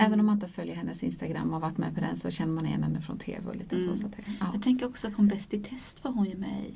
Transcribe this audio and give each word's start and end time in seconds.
Även 0.00 0.20
om 0.20 0.26
man 0.26 0.34
inte 0.34 0.48
följer 0.48 0.74
hennes 0.76 1.02
Instagram 1.02 1.54
och 1.54 1.60
varit 1.60 1.78
med 1.78 1.94
på 1.94 2.00
den 2.00 2.16
så 2.16 2.30
känner 2.30 2.52
man 2.52 2.66
igen 2.66 2.82
henne 2.82 3.00
från 3.00 3.18
TV 3.18 3.48
och 3.48 3.56
lite 3.56 3.76
Mm. 3.76 3.88
så. 3.90 3.96
så 3.96 4.06
att 4.06 4.12
ja. 4.40 4.50
Jag 4.54 4.62
tänker 4.62 4.86
också 4.86 5.10
från 5.10 5.28
Bäst 5.28 5.54
i 5.54 5.58
test 5.60 6.04
var 6.04 6.12
hon 6.12 6.26
ju 6.26 6.36
med 6.36 6.64
i. 6.66 6.74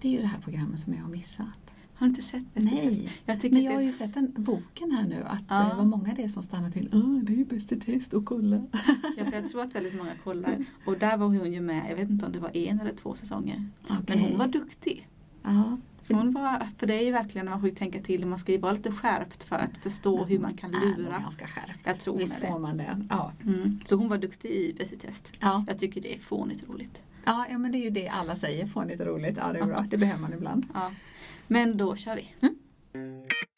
Det 0.00 0.08
är 0.08 0.12
ju 0.12 0.18
det 0.18 0.26
här 0.26 0.40
programmet 0.40 0.80
som 0.80 0.94
jag 0.94 1.02
har 1.02 1.08
missat. 1.10 1.46
Har 1.94 2.06
du 2.06 2.10
inte 2.10 2.22
sett 2.22 2.54
Bäst 2.54 2.66
i 2.66 2.70
test? 2.70 2.82
Nej, 2.84 3.10
Jag 3.26 3.52
men 3.52 3.62
jag 3.62 3.72
har 3.72 3.78
det- 3.78 3.84
ju 3.84 3.92
sett 3.92 4.14
den 4.14 4.32
boken 4.36 4.92
här 4.92 5.08
nu 5.08 5.22
att 5.26 5.42
Ja. 5.48 5.68
det 5.70 5.76
var 5.76 5.84
många 5.84 6.14
det 6.14 6.28
som 6.28 6.42
stannade 6.42 6.72
till. 6.72 6.88
Åh, 6.92 7.18
det 7.22 7.32
är 7.32 7.36
ju 7.36 7.44
Bäst 7.44 7.72
i 7.72 7.80
test 7.80 8.14
och 8.14 8.24
kolla. 8.24 8.62
Ja, 9.16 9.24
för 9.24 9.32
jag 9.32 9.48
tror 9.50 9.62
att 9.62 9.74
väldigt 9.74 9.96
många 9.96 10.12
kollar. 10.24 10.64
Och 10.86 10.98
där 10.98 11.16
var 11.16 11.26
hon 11.26 11.52
ju 11.52 11.60
med, 11.60 11.90
jag 11.90 11.96
vet 11.96 12.10
inte 12.10 12.26
om 12.26 12.32
det 12.32 12.38
var 12.40 12.56
en 12.56 12.80
eller 12.80 12.94
två 12.94 13.14
säsonger. 13.14 13.66
Men 13.88 13.98
Okej. 14.02 14.26
hon 14.28 14.38
var 14.38 14.46
duktig. 14.48 15.08
Ja, 15.42 15.78
För, 16.06 16.14
hon 16.14 16.32
var, 16.32 16.68
för 16.78 16.86
det 16.86 16.94
är 16.94 17.02
ju 17.02 17.12
verkligen, 17.12 17.50
man 17.50 17.60
får 17.60 17.68
ju 17.68 17.74
tänka 17.74 18.00
till, 18.00 18.26
man 18.26 18.38
ska 18.38 18.52
ju 18.52 18.58
vara 18.58 18.72
lite 18.72 18.92
skärpt 18.92 19.44
för 19.44 19.56
att 19.56 19.76
förstå 19.76 20.24
hur 20.24 20.38
man 20.38 20.56
kan 20.56 20.74
är 20.74 20.96
lura. 20.96 21.18
ganska 21.18 21.46
skärpt. 21.46 21.80
Jag 21.84 22.00
tror 22.00 22.18
Visst 22.18 22.40
får 22.40 22.58
man 22.58 22.76
det. 22.76 23.06
Ja. 23.10 23.32
Mm. 23.44 23.80
Så 23.86 23.96
hon 23.96 24.08
var 24.08 24.18
duktig 24.18 24.50
i 24.50 24.74
Bäst 24.78 24.92
i 24.92 24.96
test. 24.96 25.32
Ja. 25.40 25.64
Jag 25.68 25.78
tycker 25.78 26.00
det 26.00 26.14
är 26.14 26.18
fånigt 26.18 26.68
roligt. 26.68 27.02
Ja, 27.24 27.46
ja, 27.50 27.58
men 27.58 27.72
det 27.72 27.78
är 27.78 27.84
ju 27.84 27.90
det 27.90 28.08
alla 28.08 28.36
säger. 28.36 28.86
Lite 28.86 29.04
roligt. 29.04 29.36
Ja, 29.36 29.52
det 29.52 29.58
är 29.58 29.66
bra. 29.66 29.86
Det 29.88 29.96
behöver 29.96 30.20
man 30.20 30.32
ibland. 30.32 30.66
Ja. 30.74 30.90
Men 31.46 31.76
då 31.76 31.96
kör 31.96 32.16
vi. 32.16 32.28
Första 32.40 33.53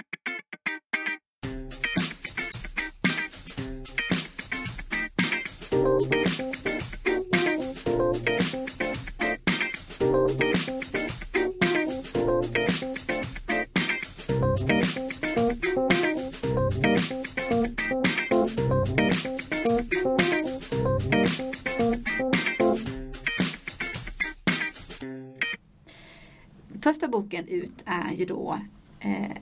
boken 27.43 27.49
ut 27.63 27.83
är 27.87 28.11
ju 28.15 28.25
då 28.25 28.61
eh, 29.01 29.37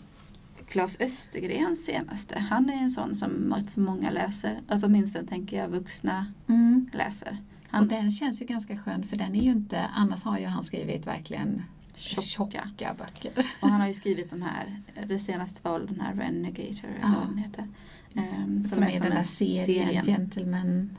Claes 0.69 0.97
Östergrens 1.00 1.84
senaste. 1.84 2.39
Han 2.39 2.70
är 2.70 2.77
en 2.83 2.91
sån 2.91 3.14
som 3.14 3.64
så 3.67 3.81
många 3.81 4.11
läser. 4.11 4.61
Alltså 4.69 4.87
åtminstone 4.87 5.27
tänker 5.27 5.56
jag 5.56 5.69
vuxna 5.69 6.27
Mm. 6.48 6.91
läser. 6.92 7.39
Och 7.62 7.70
Han 7.70 7.89
den 7.89 8.11
känns 8.12 8.42
ju 8.42 8.47
ganska 8.47 8.78
skön 8.78 9.06
för 9.06 9.17
den 9.17 9.34
är 9.34 9.42
ju 9.42 9.50
inte, 9.50 9.81
annars 9.95 10.22
har 10.22 10.39
ju 10.39 10.47
han 10.47 10.62
skrivit 10.65 11.06
verkligen 11.06 11.62
Tjocka. 11.97 12.22
tjocka, 12.69 12.95
böcker. 12.98 13.47
Och 13.61 13.69
han 13.69 13.81
har 13.81 13.89
ju 13.89 13.95
skrivit 14.03 14.31
de 14.31 14.42
här, 14.42 14.83
det 15.06 15.19
senaste 15.19 15.61
var 15.62 15.81
den 15.81 16.00
här 16.00 16.15
Renegator 16.15 16.89
eller 16.89 17.00
Ja. 17.03 17.15
vad 17.19 17.28
den 17.28 17.39
heter. 17.39 17.69
Ehm, 18.15 18.69
Som, 18.69 18.83
är 18.83 18.92
den 18.92 19.11
där 19.11 19.17
en 19.19 19.25
serien, 19.25 20.05
Gentlemen. 20.05 20.97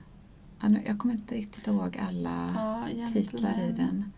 Ja, 0.62 0.68
nu, 0.68 0.82
jag 0.86 0.98
kommer 1.00 1.14
inte 1.14 1.36
riktigt 1.36 1.68
ihåg 1.68 1.98
alla 1.98 2.52
Ja, 2.56 3.08
titlar 3.14 3.50
i 3.52 3.54
Gentleman. 3.54 3.76
den. 3.76 4.12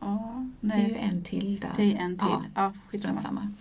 Ja, 0.00 0.46
Det 0.60 0.72
är 0.72 0.86
ju 0.86 0.92
nej. 0.92 1.08
en 1.12 1.22
till 1.22 1.60
där. 1.60 1.70
Det 1.76 1.94
är 1.94 1.96
en 1.98 2.18
till. 2.18 2.26
Ja, 2.30 2.42
Ja, 2.54 2.72
skitsamma. 2.90 3.20
Samma. 3.20 3.52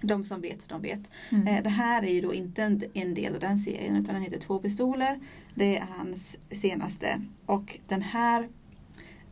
De 0.00 0.24
som 0.24 0.40
vet, 0.40 0.68
de 0.68 0.82
vet. 0.82 1.10
Mm. 1.30 1.46
Eh, 1.46 1.62
Det 1.62 1.70
här 1.70 2.02
är 2.04 2.12
ju 2.14 2.20
då 2.20 2.34
inte 2.34 2.62
en, 2.62 2.82
en 2.94 3.14
del 3.14 3.34
av 3.34 3.40
den 3.40 3.58
serien 3.58 3.96
utan 3.96 4.14
den 4.14 4.22
heter 4.22 4.38
Två 4.38 4.58
pistoler. 4.58 5.20
Det 5.54 5.78
är 5.78 5.86
hans 5.98 6.36
senaste. 6.50 7.22
Och 7.46 7.78
den 7.88 8.02
här 8.02 8.48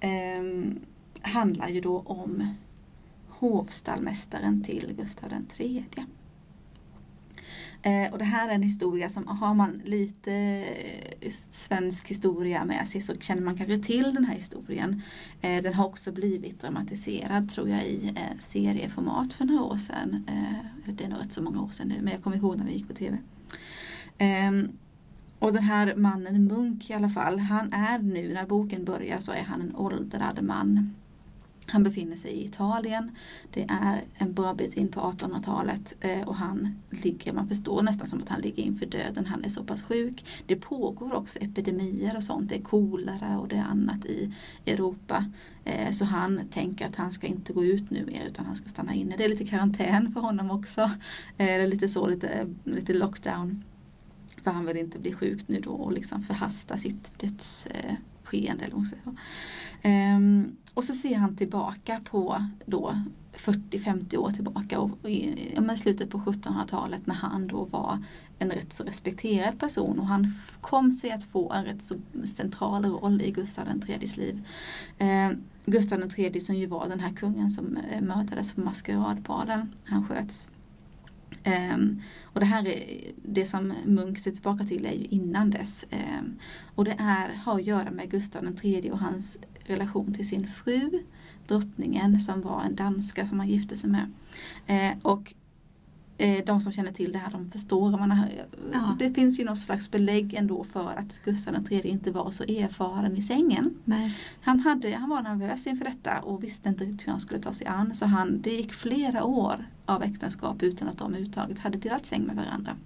ehm, 0.00 0.78
handlar 1.22 1.68
ju 1.68 1.80
då 1.80 1.98
om 2.00 2.46
hovstallmästaren 3.28 4.64
till 4.64 4.94
Gustav 4.96 5.32
III. 5.58 5.84
Eh, 7.82 8.12
och 8.12 8.18
det 8.18 8.24
här 8.24 8.48
är 8.48 8.54
en 8.54 8.62
historia 8.62 9.08
som 9.08 9.26
har 9.26 9.54
man 9.54 9.82
lite 9.84 10.32
eh, 11.20 11.32
svensk 11.50 12.08
historia 12.08 12.64
med 12.64 12.88
sig 12.88 13.00
så 13.00 13.14
känner 13.14 13.42
man 13.42 13.56
kanske 13.56 13.78
till 13.78 14.14
den 14.14 14.24
här 14.24 14.34
historien. 14.34 15.02
Eh, 15.40 15.62
den 15.62 15.74
har 15.74 15.86
också 15.86 16.12
blivit 16.12 16.60
dramatiserad 16.60 17.50
tror 17.50 17.68
jag 17.68 17.86
i 17.86 18.12
eh, 18.16 18.40
serieformat 18.42 19.34
för 19.34 19.44
några 19.44 19.62
år 19.62 19.76
sedan. 19.76 20.24
Eh, 20.28 20.92
det 20.92 21.04
är 21.04 21.08
nog 21.08 21.20
rätt 21.20 21.32
så 21.32 21.42
många 21.42 21.62
år 21.62 21.70
sedan 21.70 21.88
nu 21.88 22.02
men 22.02 22.12
jag 22.12 22.22
kommer 22.22 22.36
ihåg 22.36 22.56
när 22.56 22.64
det 22.64 22.72
gick 22.72 22.88
på 22.88 22.94
tv. 22.94 23.19
Ehm, 24.19 24.69
och 25.38 25.52
den 25.52 25.62
här 25.62 25.94
mannen 25.94 26.44
Munk 26.44 26.90
i 26.90 26.94
alla 26.94 27.08
fall, 27.08 27.38
han 27.38 27.72
är 27.72 27.98
nu 27.98 28.32
när 28.34 28.46
boken 28.46 28.84
börjar 28.84 29.19
så 29.19 29.32
är 29.32 29.42
han 29.42 29.60
en 29.60 29.76
åldrad 29.76 30.42
man. 30.42 30.94
Han 31.70 31.82
befinner 31.82 32.16
sig 32.16 32.31
i 32.31 32.44
Italien. 32.44 33.10
Det 33.50 33.66
är 33.69 34.04
en 34.14 34.32
bra 34.32 34.54
bit 34.54 34.75
in 34.75 34.88
på 34.88 35.00
1800-talet 35.00 35.94
eh, 36.00 36.28
och 36.28 36.36
han 36.36 36.78
ligger, 36.91 37.32
man 37.32 37.48
förstår 37.48 37.82
nästan 37.82 38.08
som 38.08 38.22
att 38.22 38.28
han 38.28 38.41
ligger 38.41 38.62
inför 38.62 38.86
döden. 38.86 39.26
Han 39.26 39.44
är 39.44 39.48
så 39.48 39.64
pass 39.64 39.82
sjuk. 39.82 40.25
Det 40.47 40.56
pågår 40.56 41.14
också 41.14 41.38
epidemier 41.38 42.16
och 42.16 42.22
sånt. 42.22 42.48
Det 42.48 42.56
är 42.56 42.62
kolera 42.62 43.38
och 43.38 43.48
det 43.48 43.56
är 43.56 43.62
annat 43.62 44.04
i 44.04 44.34
Europa. 44.66 45.25
Eh, 45.64 45.91
så 45.91 46.04
han 46.04 46.41
tänker 46.50 46.86
att 46.86 46.97
han 46.97 47.12
ska 47.12 47.26
inte 47.26 47.53
gå 47.53 47.64
ut 47.64 47.91
nu 47.91 48.06
mer 48.06 48.26
utan 48.26 48.47
han 48.47 48.56
ska 48.56 48.69
stanna 48.69 48.94
inne. 48.94 49.16
Det 49.16 49.25
är 49.25 49.28
lite 49.28 49.47
karantän 49.47 50.12
för 50.12 50.20
honom 50.20 50.50
också. 50.50 50.81
Eh, 50.81 50.91
det 51.37 51.52
är 51.52 51.66
lite 51.66 51.88
så, 51.88 52.06
lite, 52.06 52.47
lite 52.64 52.94
lockdown. 52.94 53.64
För 54.42 54.50
han 54.50 54.66
vill 54.66 54.76
inte 54.76 54.98
bli 54.98 55.12
sjuk 55.12 55.48
nu 55.48 55.60
då 55.60 55.70
och 55.70 55.92
liksom 55.92 56.22
förhasta 56.22 56.78
sitt 56.78 57.20
döds 57.20 57.69
skeende. 58.30 58.64
eller 58.64 58.84
så. 58.84 59.14
Ehm, 59.82 60.56
och 60.74 60.84
så 60.84 60.94
ser 60.94 61.16
han 61.16 61.36
tillbaka 61.36 62.00
på 62.10 62.46
då 62.66 62.96
40-50 63.32 64.16
år 64.16 64.30
tillbaka 64.30 64.78
och 64.78 65.10
i 65.10 65.52
ja, 65.56 65.76
slutet 65.76 66.10
på 66.10 66.18
1700-talet 66.18 67.06
när 67.06 67.14
han 67.14 67.46
då 67.46 67.64
var 67.64 68.04
en 68.38 68.50
rätt 68.50 68.72
så 68.72 68.84
respekterad 68.84 69.58
person 69.58 69.98
och 69.98 70.06
han 70.06 70.34
kom 70.60 70.92
sig 70.92 71.10
att 71.10 71.24
få 71.24 71.52
en 71.52 71.64
rätt 71.64 71.82
så 71.82 71.94
central 72.36 72.84
roll 72.84 73.22
i 73.22 73.30
Gustav 73.30 73.66
IIIs 73.88 74.16
liv. 74.16 74.46
Eh, 74.98 75.30
Gustav 75.66 76.12
III 76.16 76.40
som 76.40 76.54
ju 76.54 76.66
var 76.66 76.88
den 76.88 77.00
här 77.00 77.12
kungen 77.12 77.50
som 77.50 77.76
eh, 77.76 78.00
mördades 78.00 78.52
på 78.52 78.60
maskeradbalen. 78.60 79.72
Han 79.84 80.08
sköts. 80.08 80.48
Ehm, 81.44 82.02
och 82.22 82.40
det 82.40 82.46
här 82.46 82.66
är 82.66 82.82
det 83.22 83.44
som 83.44 83.74
Munk 83.84 84.18
ser 84.18 84.30
tillbaka 84.30 84.64
till 84.64 84.86
är 84.86 84.92
ju 84.92 85.04
innan 85.04 85.50
dess. 85.50 85.84
Ehm, 85.90 86.38
och 86.74 86.84
det 86.84 86.96
är, 86.98 87.34
har 87.34 87.54
att 87.54 87.66
göra 87.66 87.90
med 87.90 88.10
Gustav 88.10 88.56
III 88.62 88.90
och 88.90 88.98
hans 88.98 89.38
relation 89.66 90.14
till 90.14 90.28
sin 90.28 90.46
fru, 90.46 90.90
drottningen 91.48 92.20
som 92.20 92.40
var 92.40 92.62
en 92.62 92.74
danska 92.74 93.28
som 93.28 93.38
han 93.38 93.48
gifte 93.48 93.78
sig 93.78 93.90
med. 93.90 94.12
Ehm, 94.66 94.98
och 95.02 95.34
de 96.47 96.60
som 96.60 96.72
känner 96.72 96.92
till 96.92 97.12
det 97.12 97.19
här 97.19 97.31
de 97.31 97.50
förstår. 97.50 97.91
Man 97.91 98.10
har, 98.10 98.28
Ja. 98.72 98.97
Det 98.98 99.10
finns 99.14 99.41
ju 99.41 99.44
något 99.44 99.58
slags 99.58 99.91
belägg 99.91 100.34
ändå 100.34 100.64
för 100.64 100.91
att 100.97 101.25
Gustav 101.25 101.54
III 101.70 101.88
inte 101.88 102.10
var 102.10 102.31
så 102.31 102.42
erfaren 102.44 103.16
i 103.16 103.22
sängen. 103.22 103.75
Nej. 103.84 104.19
Han, 104.41 104.60
hade, 104.60 104.97
han 104.97 105.10
var 105.10 105.22
nervös 105.22 105.66
inför 105.66 105.84
detta 105.84 106.20
och 106.20 106.44
visste 106.44 106.69
inte 106.69 106.84
hur 106.84 106.98
han 107.06 107.20
skulle 107.20 107.41
ta 107.41 107.53
sig 107.53 107.66
an. 107.66 107.94
Så 107.94 108.06
han, 108.06 108.41
det 108.41 108.50
gick 108.50 108.72
flera 108.72 109.25
år 109.25 109.66
av 109.86 110.03
äktenskap 110.03 110.62
utan 110.62 110.88
att 110.88 110.98
de 110.98 111.04
överhuvudtaget 111.10 111.58
hade 111.58 111.78
delat 111.78 112.06
säng 112.06 112.22
med 112.22 112.37
varandra. 112.37 112.76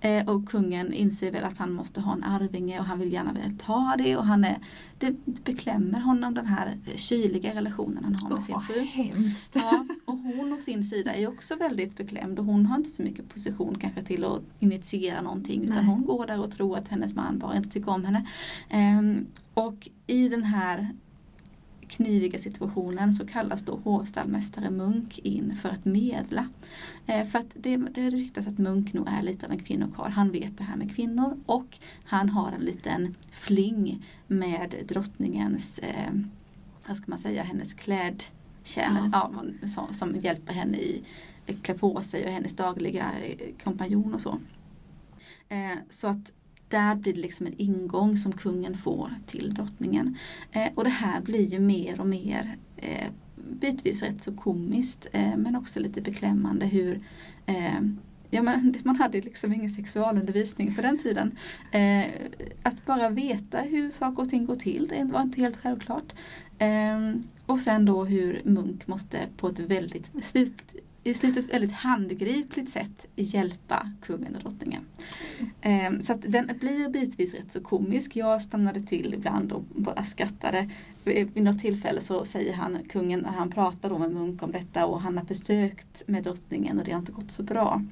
Eh, 0.00 0.28
och 0.28 0.48
kungen 0.48 0.92
inser 0.92 1.32
väl 1.32 1.44
att 1.44 1.58
han 1.58 1.72
måste 1.72 2.00
ha 2.00 2.12
en 2.12 2.24
arvinge 2.24 2.78
och 2.80 2.84
han 2.84 2.98
vill 2.98 3.12
gärna 3.12 3.32
väl 3.32 3.58
ta 3.58 3.94
det. 3.98 4.16
Och 4.16 4.26
han 4.26 4.44
är, 4.44 4.58
det 4.98 5.12
beklämmer 5.44 6.00
honom 6.00 6.34
den 6.34 6.46
här 6.46 6.78
kyliga 6.96 7.54
relationen 7.54 8.04
han 8.04 8.14
har 8.14 8.30
med 8.30 8.42
sin 8.42 8.54
Åh, 8.54 8.62
fru. 8.62 8.80
hemskt. 8.80 9.52
Ja, 9.54 9.86
och 10.04 10.18
hon 10.18 10.52
å 10.52 10.56
sin 10.60 10.84
sida 10.84 11.14
är 11.14 11.28
också 11.28 11.56
väldigt 11.56 11.96
beklämd 11.96 12.38
och 12.38 12.44
hon 12.44 12.66
har 12.66 12.76
inte 12.76 12.90
så 12.90 13.02
mycket 13.02 13.28
position 13.28 13.78
kanske 13.80 14.02
till 14.02 14.24
att 14.24 14.42
initiera 14.58 15.20
någonting 15.22 15.62
utan 15.64 15.76
Nej. 15.76 15.84
hon 15.84 16.04
går 16.04 16.26
där 16.26 16.40
och 16.40 16.50
tror 16.50 16.76
att 16.78 16.88
hennes 16.88 17.14
man 17.14 17.38
bara 17.38 17.56
inte 17.56 17.68
tycker 17.70 17.90
om 17.90 18.04
henne. 18.04 18.26
Ehm, 18.68 19.26
och 19.54 19.88
i 20.06 20.28
den 20.28 20.42
här 20.42 20.88
kniviga 21.90 22.38
situationen 22.38 23.12
så 23.12 23.26
kallas 23.26 23.62
då 23.62 23.76
hovstallmästare 23.84 24.70
Munk 24.70 25.18
in 25.18 25.56
för 25.62 25.68
att 25.68 25.84
medla. 25.84 26.48
Eh, 27.06 27.26
för 27.26 27.38
att 27.38 27.50
det, 27.54 27.76
det 27.76 28.10
ryktas 28.10 28.46
att 28.46 28.58
Munk 28.58 28.92
nog 28.92 29.08
är 29.08 29.22
lite 29.22 29.46
av 29.46 29.52
en 29.52 29.64
kvinnokarl. 29.64 30.10
Han 30.10 30.30
vet 30.30 30.58
det 30.58 30.64
här 30.64 30.76
med 30.76 30.94
kvinnor 30.94 31.36
och 31.46 31.78
han 32.04 32.28
har 32.28 32.52
en 32.52 32.60
liten 32.60 33.14
fling 33.32 34.06
med 34.26 34.74
drottningens, 34.88 35.78
eh, 35.78 36.12
vad 36.86 36.96
ska 36.96 37.04
man 37.08 37.18
säga, 37.18 37.42
hennes 37.42 37.74
kläd 37.74 38.24
känner, 38.64 39.10
ja. 39.12 39.32
som, 39.66 39.94
som 39.94 40.16
hjälper 40.16 40.52
henne 40.52 40.78
i 40.78 41.04
klä 41.62 41.74
på 41.74 42.02
sig 42.02 42.24
och 42.24 42.30
hennes 42.30 42.56
dagliga 42.56 43.12
eh, 43.22 43.54
kompanjon 43.64 44.14
och 44.14 44.20
så. 44.20 44.38
Eh, 45.48 45.78
så 45.88 46.08
att 46.08 46.32
där 46.70 46.94
blir 46.94 47.14
det 47.14 47.20
liksom 47.20 47.46
en 47.46 47.60
ingång 47.60 48.16
som 48.16 48.32
kungen 48.32 48.76
får 48.76 49.10
till 49.26 49.54
drottningen. 49.54 50.16
Eh, 50.52 50.68
och 50.74 50.84
det 50.84 50.90
här 50.90 51.20
blir 51.20 51.46
ju 51.46 51.60
mer 51.60 52.00
och 52.00 52.06
mer 52.06 52.56
eh, 52.76 53.06
bitvis 53.60 54.02
rätt 54.02 54.22
så 54.22 54.32
komiskt 54.32 55.06
eh, 55.12 55.36
men 55.36 55.56
också 55.56 55.80
lite 55.80 56.00
beklämmande 56.00 56.66
hur 56.66 57.00
eh, 57.46 57.80
Ja, 58.30 58.42
men 58.42 58.74
man 58.84 58.96
hade 58.96 59.20
liksom 59.20 59.52
ingen 59.52 59.70
sexualundervisning 59.70 60.74
på 60.74 60.82
den 60.82 60.98
tiden. 60.98 61.36
Eh, 61.70 62.10
att 62.62 62.86
bara 62.86 63.08
veta 63.08 63.58
hur 63.58 63.90
saker 63.90 64.22
och 64.22 64.30
ting 64.30 64.46
går 64.46 64.56
till, 64.56 64.88
det 64.88 65.04
var 65.04 65.22
inte 65.22 65.40
helt 65.40 65.56
självklart. 65.56 66.12
Eh, 66.58 67.14
och 67.46 67.60
sen 67.60 67.84
då 67.84 68.04
hur 68.04 68.40
Munk 68.44 68.86
måste 68.86 69.18
på 69.36 69.48
ett 69.48 69.60
väldigt, 69.60 70.24
slut, 70.24 70.62
i 71.04 71.14
slutet 71.14 71.54
väldigt 71.54 71.72
handgripligt 71.72 72.70
sätt 72.70 73.06
hjälpa 73.16 73.92
kungen 74.02 74.34
och 74.34 74.40
drottningen. 74.40 74.82
Ehm, 75.60 76.02
så 76.02 76.12
att 76.12 76.22
den 76.22 76.50
blir 76.60 76.88
bitvis 76.88 77.34
rätt 77.34 77.52
så 77.52 77.60
komisk. 77.60 78.16
Jag 78.16 78.42
stannade 78.42 78.80
till 78.80 79.14
ibland 79.14 79.52
och 79.52 79.62
bara 79.62 80.02
skrattade. 80.02 80.70
Vid 81.04 81.42
något 81.42 81.58
tillfälle 81.58 82.00
så 82.00 82.24
säger 82.24 82.54
han, 82.54 82.78
kungen, 82.88 83.24
han 83.24 83.50
pratar 83.50 83.90
då 83.90 83.98
med 83.98 84.12
Munk 84.12 84.42
om 84.42 84.52
detta 84.52 84.86
och 84.86 85.00
han 85.00 85.18
har 85.18 85.24
försökt 85.24 86.08
med 86.08 86.24
drottningen 86.24 86.78
och 86.78 86.84
det 86.84 86.92
har 86.92 86.98
inte 86.98 87.12
gått 87.12 87.30
så 87.30 87.42
bra. 87.42 87.82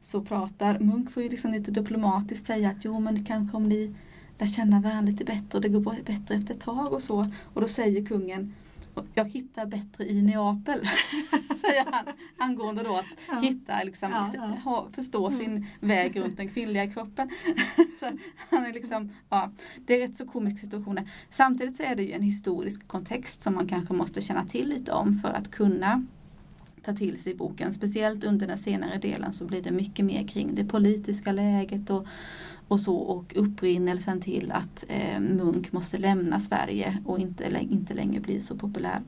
Så 0.00 0.22
pratar, 0.22 0.78
Munk 0.78 1.10
får 1.10 1.22
ju 1.22 1.28
liksom 1.28 1.52
lite 1.52 1.70
diplomatiskt 1.70 2.46
säga 2.46 2.70
att 2.70 2.84
jo 2.84 3.00
men 3.00 3.24
kanske 3.24 3.56
om 3.56 3.68
ni 3.68 3.94
lär 4.38 4.46
känna 4.46 4.80
varandra 4.80 5.10
lite 5.10 5.24
bättre 5.24 5.58
och 5.58 5.60
det 5.60 5.68
går 5.68 5.96
bättre 6.06 6.34
efter 6.34 6.54
ett 6.54 6.60
tag 6.60 6.92
och 6.92 7.02
så. 7.02 7.30
Och 7.54 7.60
då 7.60 7.68
säger 7.68 8.06
kungen 8.06 8.54
jag 9.14 9.24
hittar 9.24 9.66
bättre 9.66 10.04
i 10.04 10.22
Neapel, 10.22 10.80
säger 11.60 11.84
han. 11.90 12.04
Angående 12.38 12.82
då 12.82 12.96
att 12.96 13.04
ja. 13.28 13.38
hitta, 13.38 13.82
liksom, 13.82 14.10
ja, 14.12 14.56
ja. 14.64 14.88
Förstå 14.92 15.26
mm. 15.26 15.38
sin 15.38 15.66
väg 15.80 16.20
runt 16.20 16.36
den 16.36 16.48
kvinnliga 16.48 16.90
kroppen. 16.90 17.30
så 18.00 18.10
han 18.50 18.64
är 18.64 18.72
liksom, 18.72 19.12
ja, 19.28 19.50
det 19.86 19.94
är 19.94 20.08
rätt 20.08 20.16
så 20.16 20.26
komiska 20.26 20.58
situationer. 20.58 21.10
Samtidigt 21.30 21.76
så 21.76 21.82
är 21.82 21.96
det 21.96 22.02
ju 22.02 22.12
en 22.12 22.22
historisk 22.22 22.88
kontext 22.88 23.42
som 23.42 23.54
man 23.54 23.68
kanske 23.68 23.94
måste 23.94 24.22
känna 24.22 24.46
till 24.46 24.68
lite 24.68 24.92
om 24.92 25.18
för 25.18 25.28
att 25.28 25.50
kunna 25.50 26.06
ta 26.86 26.92
till 26.92 27.22
sig 27.22 27.34
boken. 27.34 27.74
Speciellt 27.74 28.24
under 28.24 28.46
den 28.46 28.58
senare 28.58 28.98
delen 28.98 29.32
så 29.32 29.44
blir 29.44 29.62
det 29.62 29.70
mycket 29.70 30.04
mer 30.04 30.28
kring 30.28 30.54
det 30.54 30.64
politiska 30.64 31.32
läget 31.32 31.90
och, 31.90 32.06
och 32.68 32.80
så 32.80 32.96
och 32.96 33.36
upprinnelsen 33.36 34.20
till 34.20 34.52
att 34.52 34.84
eh, 34.88 35.20
Munk 35.20 35.72
måste 35.72 35.98
lämna 35.98 36.40
Sverige 36.40 37.02
och 37.04 37.18
inte, 37.18 37.58
inte 37.60 37.94
längre 37.94 38.20
bli 38.20 38.40
så 38.40 38.56
populär 38.56 39.00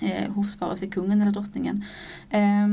eh, 0.00 0.32
hos 0.32 0.60
vare 0.60 0.76
sig 0.76 0.90
kungen 0.90 1.22
eller 1.22 1.32
drottningen. 1.32 1.84
Eh, 2.30 2.68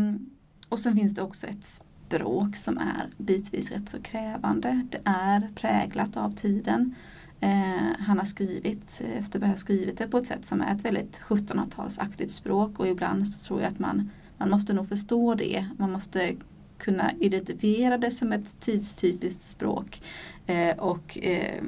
och 0.70 0.80
sen 0.80 0.96
finns 0.96 1.16
det 1.16 1.22
också 1.22 1.48
ett 1.48 1.66
språk 1.66 2.56
som 2.56 2.78
är 2.78 3.10
bitvis 3.18 3.72
rätt 3.72 3.90
så 3.90 4.02
krävande. 4.02 4.82
Det 4.90 5.02
är 5.06 5.50
präglat 5.56 6.18
av 6.18 6.36
tiden. 6.36 6.96
Eh, 7.40 8.00
han 8.00 8.18
har 8.18 8.26
skrivit, 8.26 9.02
eh, 9.06 9.20
Österberg 9.20 9.50
har 9.50 9.58
skrivit 9.58 9.98
det 9.98 10.08
på 10.08 10.18
ett 10.18 10.28
sätt 10.28 10.46
som 10.46 10.62
är 10.62 10.76
ett 10.76 10.86
väldigt 10.86 11.20
1700-talsaktigt 11.20 12.30
språk 12.30 12.80
och 12.80 12.88
ibland 12.88 13.28
så 13.28 13.48
tror 13.48 13.62
jag 13.62 13.72
att 13.72 13.80
man, 13.80 14.10
man 14.38 14.50
måste 14.50 14.74
nog 14.74 14.88
förstå 14.88 15.36
det. 15.36 15.66
Man 15.78 15.92
måste 15.92 16.36
kunna 16.80 17.12
identifiera 17.20 17.98
det 17.98 18.12
som 18.12 18.32
ett 18.32 18.60
tidstypiskt 18.60 19.44
språk 19.44 20.02
eh, 20.48 20.78
och 20.78 21.18
eh, 21.22 21.64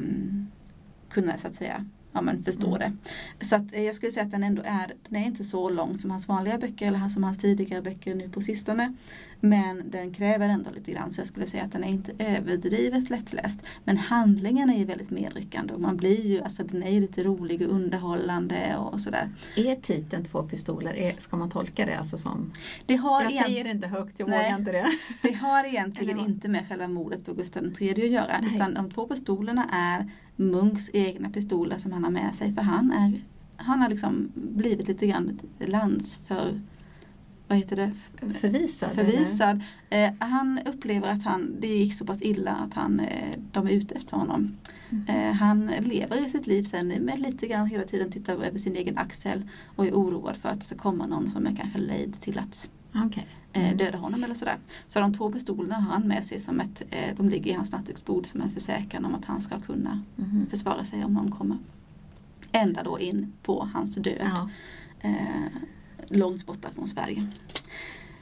kunna 1.09 1.37
så 1.37 1.47
att 1.47 1.55
säga 1.55 1.85
ja, 2.13 2.21
men 2.21 2.43
förstå 2.43 2.75
mm. 2.75 2.79
det. 2.79 3.45
Så 3.45 3.55
att 3.55 3.73
eh, 3.73 3.83
jag 3.83 3.95
skulle 3.95 4.11
säga 4.11 4.25
att 4.25 4.31
den 4.31 4.43
ändå 4.43 4.61
är, 4.65 4.93
den 5.09 5.21
är 5.21 5.25
inte 5.25 5.43
så 5.43 5.69
lång 5.69 5.99
som 5.99 6.11
hans 6.11 6.27
vanliga 6.27 6.57
böcker 6.57 6.87
eller 6.87 7.09
som 7.09 7.23
hans 7.23 7.37
tidigare 7.37 7.81
böcker 7.81 8.15
nu 8.15 8.29
på 8.29 8.41
sistone. 8.41 8.93
Men 9.39 9.89
den 9.91 10.13
kräver 10.13 10.49
ändå 10.49 10.71
lite 10.71 10.91
grann 10.91 11.11
så 11.11 11.21
jag 11.21 11.27
skulle 11.27 11.47
säga 11.47 11.63
att 11.63 11.71
den 11.71 11.83
är 11.83 11.87
inte 11.87 12.13
överdrivet 12.19 13.09
lättläst. 13.09 13.59
Men 13.83 13.97
handlingen 13.97 14.69
är 14.69 14.77
ju 14.77 14.85
väldigt 14.85 15.09
medryckande 15.09 15.73
och 15.73 15.81
man 15.81 15.97
blir 15.97 16.25
ju, 16.25 16.41
alltså 16.41 16.63
den 16.63 16.83
är 16.83 17.01
lite 17.01 17.23
rolig 17.23 17.61
och 17.61 17.75
underhållande 17.75 18.75
och 18.77 19.01
sådär. 19.01 19.29
Är 19.55 19.75
titeln 19.75 20.25
Två 20.25 20.43
pistoler, 20.43 20.93
är, 20.93 21.13
ska 21.17 21.37
man 21.37 21.49
tolka 21.49 21.85
det 21.85 21.97
alltså 21.97 22.17
som? 22.17 22.51
Det 22.85 22.95
har 22.95 23.23
jag 23.23 23.45
säger 23.45 23.63
det 23.63 23.69
inte 23.69 23.87
högt, 23.87 24.19
jag 24.19 24.29
Nej, 24.29 24.43
vågar 24.43 24.59
inte 24.59 24.71
det. 24.71 24.87
Det 25.21 25.33
har 25.33 25.63
egentligen 25.63 26.19
inte 26.19 26.47
med 26.47 26.67
själva 26.69 26.87
mordet 26.87 27.25
på 27.25 27.33
Gustav 27.33 27.63
III 27.79 27.91
att 27.91 27.97
göra. 27.97 28.41
Nej. 28.41 28.55
Utan 28.55 28.73
de 28.73 28.91
två 28.91 29.07
pistolerna 29.07 29.65
är 29.71 30.09
Munks 30.35 30.89
egna 30.93 31.29
pistoler 31.29 31.77
som 31.77 31.91
han 31.91 32.03
har 32.03 32.11
med 32.11 32.35
sig. 32.35 32.53
För 32.53 32.61
han, 32.61 32.91
är, 32.91 33.21
han 33.55 33.81
har 33.81 33.89
liksom 33.89 34.31
blivit 34.35 34.87
lite 34.87 35.07
grann 35.07 35.39
landsför 35.59 36.59
vad 37.51 37.57
heter 37.57 37.75
det? 37.75 37.91
Förvisad? 38.33 38.91
Förvisad. 38.91 39.63
Eh, 39.89 40.11
han 40.19 40.59
upplever 40.65 41.11
att 41.11 41.23
han, 41.23 41.55
det 41.59 41.67
gick 41.67 41.93
så 41.93 42.05
pass 42.05 42.21
illa 42.21 42.51
att 42.51 42.73
han, 42.73 42.99
eh, 42.99 43.37
de 43.51 43.67
är 43.67 43.71
ute 43.71 43.95
efter 43.95 44.17
honom. 44.17 44.57
Mm. 44.89 45.07
Eh, 45.07 45.33
han 45.33 45.71
lever 45.79 46.25
i 46.25 46.29
sitt 46.29 46.47
liv 46.47 46.63
sen 46.63 46.87
med 46.87 47.19
lite 47.19 47.47
grann 47.47 47.67
hela 47.67 47.83
tiden 47.83 48.11
tittar 48.11 48.33
över 48.33 48.57
sin 48.57 48.75
egen 48.75 48.97
axel 48.97 49.49
och 49.75 49.85
är 49.85 49.91
oroad 49.91 50.35
för 50.35 50.49
att 50.49 50.59
det 50.59 50.65
ska 50.65 50.77
komma 50.77 51.05
någon 51.05 51.29
som 51.29 51.47
är 51.47 51.55
kanske 51.55 51.79
lejd 51.79 52.21
till 52.21 52.39
att 52.39 52.69
okay. 52.95 53.23
Eh, 53.53 53.65
mm. 53.65 53.77
döda 53.77 53.97
honom 53.97 54.23
eller 54.23 54.35
sådär. 54.35 54.57
Så 54.87 54.99
de 54.99 55.13
två 55.13 55.31
pistolerna 55.31 55.75
har 55.75 55.93
han 55.93 56.07
med 56.07 56.25
sig 56.25 56.39
som 56.39 56.59
ett, 56.59 56.81
eh, 56.89 57.15
de 57.17 57.29
ligger 57.29 57.51
i 57.51 57.53
hans 57.53 57.71
nattduksbord 57.71 58.25
som 58.25 58.41
en 58.41 58.51
försäkran 58.51 59.05
om 59.05 59.15
att 59.15 59.25
han 59.25 59.41
ska 59.41 59.59
kunna 59.59 60.03
mm. 60.17 60.47
försvara 60.49 60.85
sig 60.85 61.05
om 61.05 61.13
någon 61.13 61.31
kommer. 61.31 61.57
Ända 62.51 62.83
då 62.83 62.99
in 62.99 63.33
på 63.43 63.69
hans 63.73 63.95
död. 63.95 64.29
Ja. 64.33 64.49
Eh, 65.01 65.51
långt 66.07 66.45
borta 66.45 66.69
från 66.75 66.87
Sverige. 66.87 67.27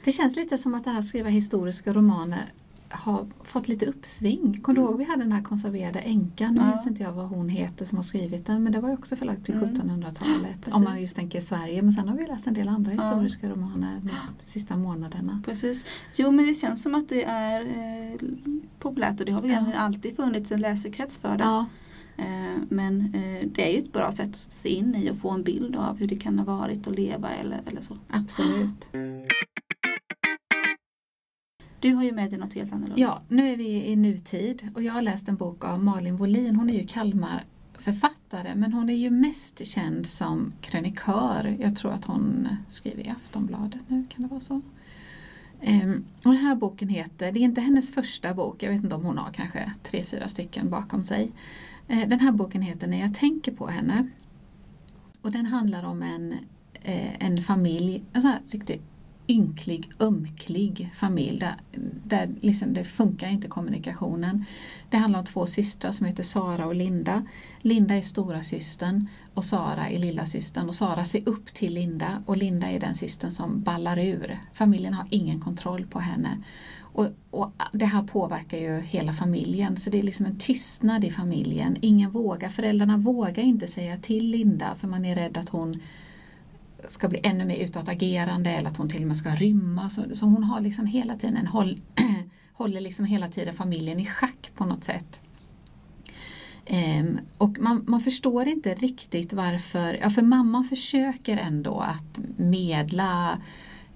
Det 0.04 0.12
känns 0.12 0.36
lite 0.36 0.58
som 0.58 0.74
att 0.74 0.84
det 0.84 0.90
här 0.90 1.02
skriva 1.02 1.28
historiska 1.28 1.92
romaner 1.92 2.52
har 2.90 3.26
fått 3.44 3.68
lite 3.68 3.86
uppsving. 3.86 4.60
Kommer 4.62 4.80
du 4.80 4.86
ihåg 4.86 4.98
vi 4.98 5.04
hade 5.04 5.22
den 5.22 5.32
här 5.32 5.42
konserverade 5.42 5.98
änkan, 5.98 6.54
nu 6.54 6.60
ja. 6.60 6.76
vet 6.76 6.86
inte 6.86 7.02
jag 7.02 7.12
vad 7.12 7.28
hon 7.28 7.48
heter 7.48 7.84
som 7.84 7.98
har 7.98 8.02
skrivit 8.02 8.46
den, 8.46 8.62
men 8.62 8.72
det 8.72 8.80
var 8.80 8.88
ju 8.88 8.94
också 8.94 9.16
förlagt 9.16 9.44
till 9.44 9.54
1700-talet. 9.54 10.66
Mm, 10.66 10.76
om 10.76 10.84
man 10.84 11.00
just 11.00 11.16
tänker 11.16 11.40
Sverige, 11.40 11.82
men 11.82 11.92
sen 11.92 12.08
har 12.08 12.16
vi 12.16 12.26
läst 12.26 12.46
en 12.46 12.54
del 12.54 12.68
andra 12.68 12.94
ja. 12.94 13.02
historiska 13.02 13.50
romaner 13.50 14.00
de 14.02 14.44
sista 14.44 14.76
månaderna. 14.76 15.42
Precis. 15.46 15.84
Jo 16.16 16.30
men 16.30 16.46
det 16.46 16.54
känns 16.54 16.82
som 16.82 16.94
att 16.94 17.08
det 17.08 17.24
är 17.24 17.60
eh, 17.60 18.20
populärt 18.78 19.20
och 19.20 19.26
det 19.26 19.32
har 19.32 19.42
väl 19.42 19.50
ja. 19.50 19.78
alltid 19.78 20.16
funnits 20.16 20.52
en 20.52 20.60
läsekrets 20.60 21.18
för 21.18 21.36
det. 21.36 21.44
Ja. 21.44 21.66
Eh, 22.16 22.62
men 22.68 23.14
eh, 23.14 23.48
det 23.48 23.68
är 23.68 23.72
ju 23.72 23.78
ett 23.78 23.92
bra 23.92 24.12
sätt 24.12 24.28
att 24.28 24.36
se 24.36 24.68
in 24.68 24.94
i 24.94 25.10
och 25.10 25.16
få 25.16 25.30
en 25.30 25.42
bild 25.42 25.76
av 25.76 25.98
hur 25.98 26.06
det 26.06 26.16
kan 26.16 26.38
ha 26.38 26.56
varit 26.56 26.86
att 26.86 26.96
leva 26.96 27.30
eller, 27.30 27.60
eller 27.66 27.80
så. 27.80 27.96
Absolut. 28.08 28.88
Du 31.80 31.94
har 31.94 32.04
ju 32.04 32.12
med 32.12 32.30
dig 32.30 32.38
något 32.38 32.54
helt 32.54 32.72
annorlunda. 32.72 33.00
Ja, 33.02 33.22
nu 33.28 33.52
är 33.52 33.56
vi 33.56 33.86
i 33.86 33.96
nutid 33.96 34.68
och 34.74 34.82
jag 34.82 34.92
har 34.92 35.02
läst 35.02 35.28
en 35.28 35.36
bok 35.36 35.64
av 35.64 35.84
Malin 35.84 36.16
Wollin. 36.16 36.56
Hon 36.56 36.70
är 36.70 36.74
ju 36.74 36.86
Kalmar 36.86 37.44
författare 37.74 38.54
men 38.54 38.72
hon 38.72 38.90
är 38.90 38.94
ju 38.94 39.10
mest 39.10 39.66
känd 39.66 40.06
som 40.06 40.52
krönikör. 40.60 41.56
Jag 41.60 41.76
tror 41.76 41.92
att 41.92 42.04
hon 42.04 42.48
skriver 42.68 43.06
i 43.06 43.08
Aftonbladet 43.08 43.80
nu, 43.88 44.06
kan 44.08 44.22
det 44.22 44.28
vara 44.28 44.40
så? 44.40 44.60
Ehm, 45.60 46.04
och 46.24 46.32
den 46.32 46.36
här 46.36 46.54
boken 46.54 46.88
heter, 46.88 47.32
det 47.32 47.40
är 47.40 47.42
inte 47.42 47.60
hennes 47.60 47.94
första 47.94 48.34
bok, 48.34 48.62
jag 48.62 48.70
vet 48.70 48.84
inte 48.84 48.94
om 48.94 49.04
hon 49.04 49.18
har 49.18 49.32
kanske 49.32 49.72
tre, 49.82 50.02
fyra 50.02 50.28
stycken 50.28 50.70
bakom 50.70 51.04
sig. 51.04 51.32
Ehm, 51.88 52.08
den 52.08 52.20
här 52.20 52.32
boken 52.32 52.62
heter 52.62 52.86
När 52.86 53.00
jag 53.00 53.14
tänker 53.14 53.52
på 53.52 53.66
henne. 53.66 54.08
Och 55.22 55.32
den 55.32 55.46
handlar 55.46 55.84
om 55.84 56.02
en, 56.02 56.32
eh, 56.82 57.24
en 57.24 57.42
familj, 57.42 58.02
en 58.12 58.22
sån 58.22 58.30
här 58.30 58.40
riktigt 58.50 58.82
ynklig, 59.30 59.92
ömklig 60.00 60.90
familj 60.94 61.38
där, 61.38 61.56
där 62.04 62.34
liksom 62.40 62.74
det 62.74 62.84
funkar 62.84 63.28
inte 63.28 63.48
kommunikationen. 63.48 64.44
Det 64.90 64.96
handlar 64.96 65.18
om 65.18 65.26
två 65.26 65.46
systrar 65.46 65.92
som 65.92 66.06
heter 66.06 66.22
Sara 66.22 66.66
och 66.66 66.74
Linda. 66.74 67.26
Linda 67.60 67.94
är 67.94 68.02
stora 68.02 68.42
systern 68.42 69.08
och 69.34 69.44
Sara 69.44 69.88
är 69.88 69.98
lilla 69.98 70.26
systern 70.26 70.68
och 70.68 70.74
Sara 70.74 71.04
ser 71.04 71.28
upp 71.28 71.54
till 71.54 71.74
Linda 71.74 72.22
och 72.26 72.36
Linda 72.36 72.70
är 72.70 72.80
den 72.80 72.94
systern 72.94 73.30
som 73.30 73.62
ballar 73.62 73.98
ur. 73.98 74.38
Familjen 74.54 74.94
har 74.94 75.06
ingen 75.10 75.40
kontroll 75.40 75.86
på 75.86 75.98
henne. 75.98 76.38
Och, 76.92 77.06
och, 77.30 77.52
Det 77.72 77.84
här 77.84 78.02
påverkar 78.02 78.58
ju 78.58 78.80
hela 78.80 79.12
familjen 79.12 79.76
så 79.76 79.90
det 79.90 79.98
är 79.98 80.02
liksom 80.02 80.26
en 80.26 80.38
tystnad 80.38 81.04
i 81.04 81.10
familjen. 81.10 81.76
Ingen 81.80 82.10
vågar, 82.10 82.48
föräldrarna 82.48 82.96
vågar 82.96 83.42
inte 83.42 83.66
säga 83.66 83.96
till 83.96 84.30
Linda 84.30 84.74
för 84.80 84.88
man 84.88 85.04
är 85.04 85.14
rädd 85.14 85.38
att 85.38 85.48
hon 85.48 85.80
ska 86.88 87.08
bli 87.08 87.20
ännu 87.22 87.44
mer 87.44 87.56
utåtagerande 87.56 88.50
eller 88.50 88.70
att 88.70 88.76
hon 88.76 88.88
till 88.88 89.02
och 89.02 89.06
med 89.06 89.16
ska 89.16 89.30
rymma. 89.30 89.90
Så, 89.90 90.04
så 90.14 90.26
hon 90.26 90.44
har 90.44 90.60
liksom 90.60 90.86
hela 90.86 91.16
tiden 91.16 91.36
en 91.36 91.46
håll, 91.46 91.80
håller 92.52 92.80
liksom 92.80 93.04
hela 93.04 93.28
tiden 93.28 93.54
familjen 93.54 94.00
i 94.00 94.06
schack 94.06 94.50
på 94.54 94.64
något 94.64 94.84
sätt. 94.84 95.20
Um, 97.00 97.20
och 97.38 97.58
man, 97.58 97.84
man, 97.88 98.00
förstår 98.00 98.48
inte 98.48 98.74
riktigt 98.74 99.32
varför, 99.32 99.98
ja 100.02 100.10
för 100.10 100.22
mamman 100.22 100.64
försöker 100.64 101.36
ändå 101.36 101.80
att 101.80 102.18
medla 102.36 103.38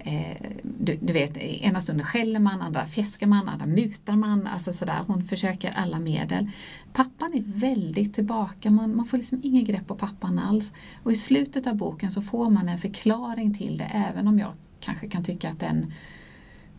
Eh, 0.06 0.36
du, 0.62 0.98
du, 1.00 1.12
vet, 1.12 1.36
ena 1.36 1.80
stunden 1.80 2.06
skäller 2.06 2.40
man, 2.40 2.60
andra 2.60 2.86
fjäskar 2.86 3.26
man, 3.26 3.48
andra 3.48 3.66
mutar 3.66 4.16
man. 4.16 4.46
Alltså 4.46 4.72
sådär. 4.72 5.04
Hon 5.06 5.24
försöker 5.24 5.70
alla 5.70 5.98
medel. 5.98 6.50
Pappan 6.92 7.34
är 7.34 7.42
väldigt 7.46 8.14
tillbaka, 8.14 8.70
man, 8.70 8.96
man 8.96 9.06
får 9.06 9.16
liksom 9.18 9.40
ingen 9.42 9.64
grepp 9.64 9.86
på 9.86 9.94
pappan 9.94 10.38
alls. 10.38 10.72
Och 11.02 11.12
i 11.12 11.16
slutet 11.16 11.66
av 11.66 11.76
boken 11.76 12.10
så 12.10 12.22
får 12.22 12.50
man 12.50 12.68
en 12.68 12.78
förklaring 12.78 13.54
till 13.54 13.78
det, 13.78 13.84
även 13.84 14.28
om 14.28 14.38
jag 14.38 14.52
kanske 14.80 15.08
kan 15.08 15.24
tycka 15.24 15.50
att 15.50 15.60
den 15.60 15.92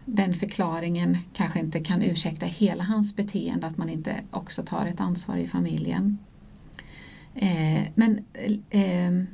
den 0.05 0.33
förklaringen 0.33 1.17
kanske 1.33 1.59
inte 1.59 1.79
kan 1.79 2.01
ursäkta 2.01 2.45
hela 2.45 2.83
hans 2.83 3.15
beteende, 3.15 3.67
att 3.67 3.77
man 3.77 3.89
inte 3.89 4.15
också 4.31 4.63
tar 4.63 4.85
ett 4.85 5.01
ansvar 5.01 5.37
i 5.37 5.47
familjen. 5.47 6.17
Eh, 7.35 7.83
men 7.95 8.25
eh, 8.69 9.25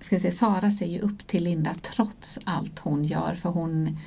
ska 0.00 0.18
säga, 0.18 0.32
Sara 0.32 0.70
ser 0.70 0.86
ju 0.86 1.00
upp 1.00 1.26
till 1.26 1.44
Linda 1.44 1.74
trots 1.82 2.38
allt 2.44 2.78
hon 2.78 3.04
gör 3.04 3.34
för 3.34 3.48
hon 3.48 3.98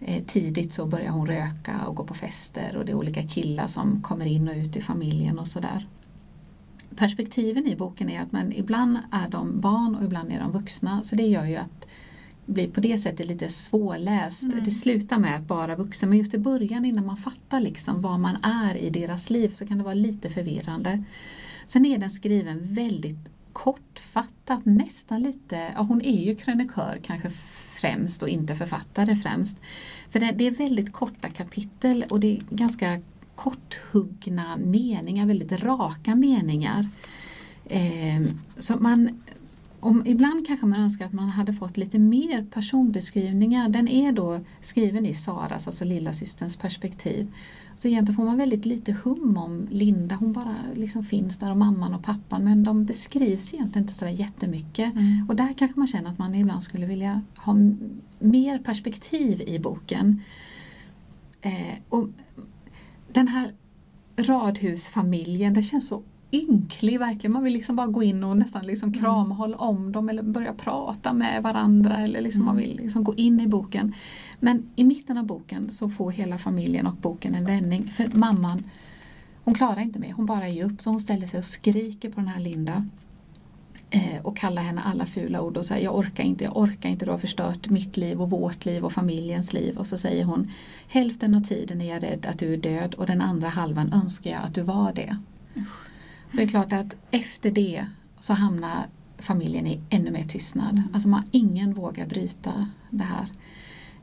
eh, 0.00 0.24
tidigt 0.24 0.72
så 0.72 0.86
börjar 0.86 1.10
hon 1.10 1.26
röka 1.26 1.86
och 1.86 1.96
gå 1.96 2.04
på 2.04 2.14
fester 2.14 2.76
och 2.76 2.84
det 2.84 2.92
är 2.92 2.96
olika 2.96 3.22
killar 3.22 3.66
som 3.66 4.02
kommer 4.02 4.26
in 4.26 4.48
och 4.48 4.56
ut 4.56 4.76
i 4.76 4.80
familjen 4.80 5.38
och 5.38 5.48
sådär. 5.48 5.86
Perspektiven 6.96 7.66
i 7.66 7.76
boken 7.76 8.10
är 8.10 8.22
att 8.22 8.32
man 8.32 8.52
ibland 8.52 8.98
är 9.12 9.28
de 9.28 9.60
barn 9.60 9.94
och 9.94 10.04
ibland 10.04 10.32
är 10.32 10.40
de 10.40 10.52
vuxna 10.52 11.02
så 11.02 11.16
det 11.16 11.26
gör 11.26 11.44
ju 11.44 11.56
att 11.56 11.86
blir 12.46 12.70
på 12.70 12.80
det 12.80 12.98
sättet 12.98 13.26
lite 13.26 13.48
svårläst. 13.48 14.42
Mm. 14.42 14.64
Det 14.64 14.70
slutar 14.70 15.18
med 15.18 15.36
att 15.36 15.46
bara 15.46 15.76
vuxen 15.76 16.08
men 16.08 16.18
just 16.18 16.34
i 16.34 16.38
början 16.38 16.84
innan 16.84 17.06
man 17.06 17.16
fattar 17.16 17.60
liksom 17.60 18.02
vad 18.02 18.20
man 18.20 18.36
är 18.42 18.74
i 18.74 18.90
deras 18.90 19.30
liv 19.30 19.48
så 19.48 19.66
kan 19.66 19.78
det 19.78 19.84
vara 19.84 19.94
lite 19.94 20.28
förvirrande. 20.28 21.04
Sen 21.66 21.86
är 21.86 21.98
den 21.98 22.10
skriven 22.10 22.74
väldigt 22.74 23.39
kortfattat, 23.64 24.64
nästan 24.64 25.22
lite, 25.22 25.72
ja 25.74 25.82
hon 25.82 26.02
är 26.02 26.24
ju 26.24 26.34
krönikör 26.34 27.00
kanske 27.02 27.30
främst 27.80 28.22
och 28.22 28.28
inte 28.28 28.54
författare 28.54 29.16
främst. 29.16 29.56
För 30.10 30.20
det, 30.20 30.32
det 30.32 30.46
är 30.46 30.50
väldigt 30.50 30.92
korta 30.92 31.28
kapitel 31.28 32.04
och 32.10 32.20
det 32.20 32.36
är 32.36 32.40
ganska 32.50 33.00
korthuggna 33.34 34.56
meningar, 34.56 35.26
väldigt 35.26 35.52
raka 35.52 36.14
meningar. 36.14 36.88
Eh, 37.64 38.22
så 38.58 38.76
man, 38.76 39.22
om, 39.80 40.06
ibland 40.06 40.46
kanske 40.46 40.66
man 40.66 40.80
önskar 40.80 41.06
att 41.06 41.12
man 41.12 41.28
hade 41.28 41.52
fått 41.52 41.76
lite 41.76 41.98
mer 41.98 42.46
personbeskrivningar. 42.50 43.68
Den 43.68 43.88
är 43.88 44.12
då 44.12 44.40
skriven 44.60 45.06
i 45.06 45.14
Saras, 45.14 45.66
alltså 45.66 45.84
lilla 45.84 46.12
systerns 46.12 46.56
perspektiv. 46.56 47.32
Så 47.76 47.88
egentligen 47.88 48.16
får 48.16 48.24
man 48.24 48.36
väldigt 48.36 48.66
lite 48.66 48.92
hum 49.04 49.36
om 49.36 49.66
Linda, 49.70 50.14
hon 50.14 50.32
bara 50.32 50.56
liksom 50.74 51.04
finns 51.04 51.36
där 51.36 51.50
och 51.50 51.56
mamman 51.56 51.94
och 51.94 52.02
pappan 52.02 52.44
men 52.44 52.62
de 52.62 52.84
beskrivs 52.84 53.54
egentligen 53.54 53.82
inte 53.84 53.94
sådär 53.94 54.12
jättemycket. 54.12 54.94
Mm. 54.94 55.26
Och 55.28 55.36
där 55.36 55.54
kanske 55.58 55.80
man 55.80 55.86
känner 55.86 56.10
att 56.10 56.18
man 56.18 56.34
ibland 56.34 56.62
skulle 56.62 56.86
vilja 56.86 57.22
ha 57.36 57.56
mer 58.18 58.58
perspektiv 58.58 59.42
i 59.46 59.58
boken. 59.58 60.22
Eh, 61.40 61.78
och 61.88 62.08
den 63.12 63.28
här 63.28 63.52
radhusfamiljen, 64.16 65.54
det 65.54 65.62
känns 65.62 65.88
så 65.88 66.02
ynklig 66.32 66.98
verkligen. 66.98 67.32
Man 67.32 67.44
vill 67.44 67.52
liksom 67.52 67.76
bara 67.76 67.86
gå 67.86 68.02
in 68.02 68.24
och 68.24 68.36
nästan 68.36 68.66
liksom 68.66 68.92
krama 68.92 69.24
mm. 69.24 69.36
hålla 69.36 69.56
om 69.56 69.92
dem 69.92 70.08
eller 70.08 70.22
börja 70.22 70.54
prata 70.54 71.12
med 71.12 71.42
varandra 71.42 71.98
eller 71.98 72.20
liksom 72.20 72.42
mm. 72.42 72.46
man 72.54 72.56
vill 72.56 72.76
liksom 72.76 73.04
gå 73.04 73.14
in 73.14 73.40
i 73.40 73.46
boken. 73.46 73.94
Men 74.40 74.62
i 74.76 74.84
mitten 74.84 75.18
av 75.18 75.26
boken 75.26 75.70
så 75.70 75.88
får 75.88 76.10
hela 76.10 76.38
familjen 76.38 76.86
och 76.86 76.94
boken 76.94 77.34
en 77.34 77.44
vändning 77.44 77.88
för 77.88 78.08
mamman 78.12 78.62
hon 79.44 79.54
klarar 79.54 79.80
inte 79.80 79.98
mer, 79.98 80.12
hon 80.12 80.26
bara 80.26 80.48
ger 80.48 80.64
upp 80.64 80.80
så 80.80 80.90
hon 80.90 81.00
ställer 81.00 81.26
sig 81.26 81.38
och 81.38 81.44
skriker 81.44 82.10
på 82.10 82.20
den 82.20 82.28
här 82.28 82.40
Linda. 82.40 82.86
Eh, 83.90 84.22
och 84.22 84.36
kallar 84.36 84.62
henne 84.62 84.80
alla 84.80 85.06
fula 85.06 85.40
ord 85.40 85.56
och 85.56 85.64
säger 85.64 85.84
jag 85.84 85.96
orkar 85.96 86.24
inte, 86.24 86.44
jag 86.44 86.56
orkar 86.56 86.88
inte, 86.88 87.04
du 87.04 87.10
har 87.10 87.18
förstört 87.18 87.68
mitt 87.68 87.96
liv 87.96 88.22
och 88.22 88.30
vårt 88.30 88.64
liv 88.64 88.84
och 88.84 88.92
familjens 88.92 89.52
liv. 89.52 89.78
Och 89.78 89.86
så 89.86 89.98
säger 89.98 90.24
hon 90.24 90.50
hälften 90.88 91.34
av 91.34 91.40
tiden 91.40 91.80
är 91.80 91.94
jag 91.94 92.02
rädd 92.02 92.26
att 92.26 92.38
du 92.38 92.52
är 92.52 92.56
död 92.56 92.94
och 92.94 93.06
den 93.06 93.20
andra 93.20 93.48
halvan 93.48 93.92
önskar 93.92 94.30
jag 94.30 94.42
att 94.42 94.54
du 94.54 94.62
var 94.62 94.92
det. 94.92 95.16
Mm. 95.54 95.68
Det 96.32 96.42
är 96.42 96.48
klart 96.48 96.72
att 96.72 96.96
efter 97.10 97.50
det 97.50 97.86
så 98.18 98.32
hamnar 98.32 98.86
familjen 99.18 99.66
i 99.66 99.80
ännu 99.90 100.10
mer 100.10 100.22
tystnad. 100.22 100.78
Mm. 100.78 100.88
Alltså 100.92 101.08
man, 101.08 101.22
ingen 101.30 101.74
vågar 101.74 102.06
bryta 102.06 102.68
det 102.90 103.04
här. 103.04 103.26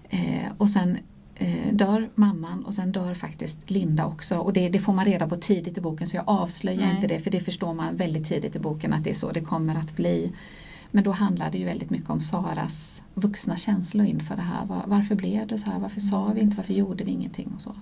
Eh, 0.09 0.51
och 0.57 0.69
sen 0.69 0.97
eh, 1.35 1.73
dör 1.73 2.09
mamman 2.15 2.65
och 2.65 2.73
sen 2.73 2.91
dör 2.91 3.13
faktiskt 3.13 3.69
Linda 3.69 4.05
också. 4.05 4.37
Och 4.37 4.53
det, 4.53 4.69
det, 4.69 4.79
får 4.79 4.93
man 4.93 5.05
reda 5.05 5.27
på 5.27 5.35
tidigt 5.35 5.77
i 5.77 5.81
boken 5.81 6.07
så 6.07 6.15
jag 6.15 6.23
avslöjar 6.27 6.81
Nej. 6.81 6.95
inte 6.95 7.07
det 7.07 7.19
för 7.19 7.31
det 7.31 7.39
förstår 7.39 7.73
man 7.73 7.95
väldigt 7.95 8.27
tidigt 8.27 8.55
i 8.55 8.59
boken 8.59 8.93
att 8.93 9.03
det 9.03 9.09
är 9.09 9.13
så 9.13 9.31
det 9.31 9.41
kommer 9.41 9.75
att 9.75 9.95
bli. 9.95 10.31
Men 10.91 11.03
då 11.03 11.11
handlar 11.11 11.51
det 11.51 11.57
ju 11.57 11.65
väldigt 11.65 11.89
mycket 11.89 12.09
om 12.09 12.19
Saras 12.19 13.03
vuxna 13.13 13.55
känslor 13.55 14.05
inför 14.05 14.35
det 14.35 14.41
här. 14.41 14.65
Var, 14.65 14.83
varför 14.87 15.15
blev 15.15 15.47
det 15.47 15.57
så 15.57 15.71
här? 15.71 15.79
Varför 15.79 15.99
sa 15.99 16.31
vi 16.35 16.41
inte? 16.41 16.57
Varför 16.57 16.73
gjorde 16.73 17.03
vi 17.03 17.11
ingenting? 17.11 17.51
och 17.55 17.61
så. 17.61 17.75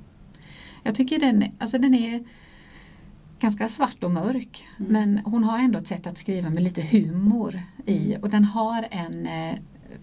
Jag 0.83 0.95
tycker 0.95 1.19
den, 1.19 1.43
alltså 1.59 1.77
den 1.77 1.93
är 1.93 2.23
ganska 3.39 3.69
svart 3.69 4.03
och 4.03 4.11
mörk. 4.11 4.67
Mm. 4.79 4.91
Men 4.91 5.25
hon 5.25 5.43
har 5.43 5.59
ändå 5.59 5.79
ett 5.79 5.87
sätt 5.87 6.07
att 6.07 6.17
skriva 6.17 6.49
med 6.49 6.63
lite 6.63 6.81
humor 6.81 7.61
i 7.85 8.09
mm. 8.09 8.21
och 8.21 8.29
den 8.29 8.43
har 8.43 8.87
en 8.91 9.25
eh, 9.25 9.55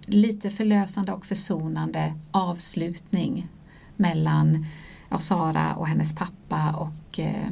lite 0.06 0.50
förlösande 0.50 1.12
och 1.12 1.26
försonande 1.26 2.14
avslutning 2.30 3.48
mellan 3.96 4.66
ja, 5.08 5.18
Sara 5.18 5.74
och 5.74 5.88
hennes 5.88 6.14
pappa 6.14 6.72
och 6.72 7.18
eh, 7.18 7.48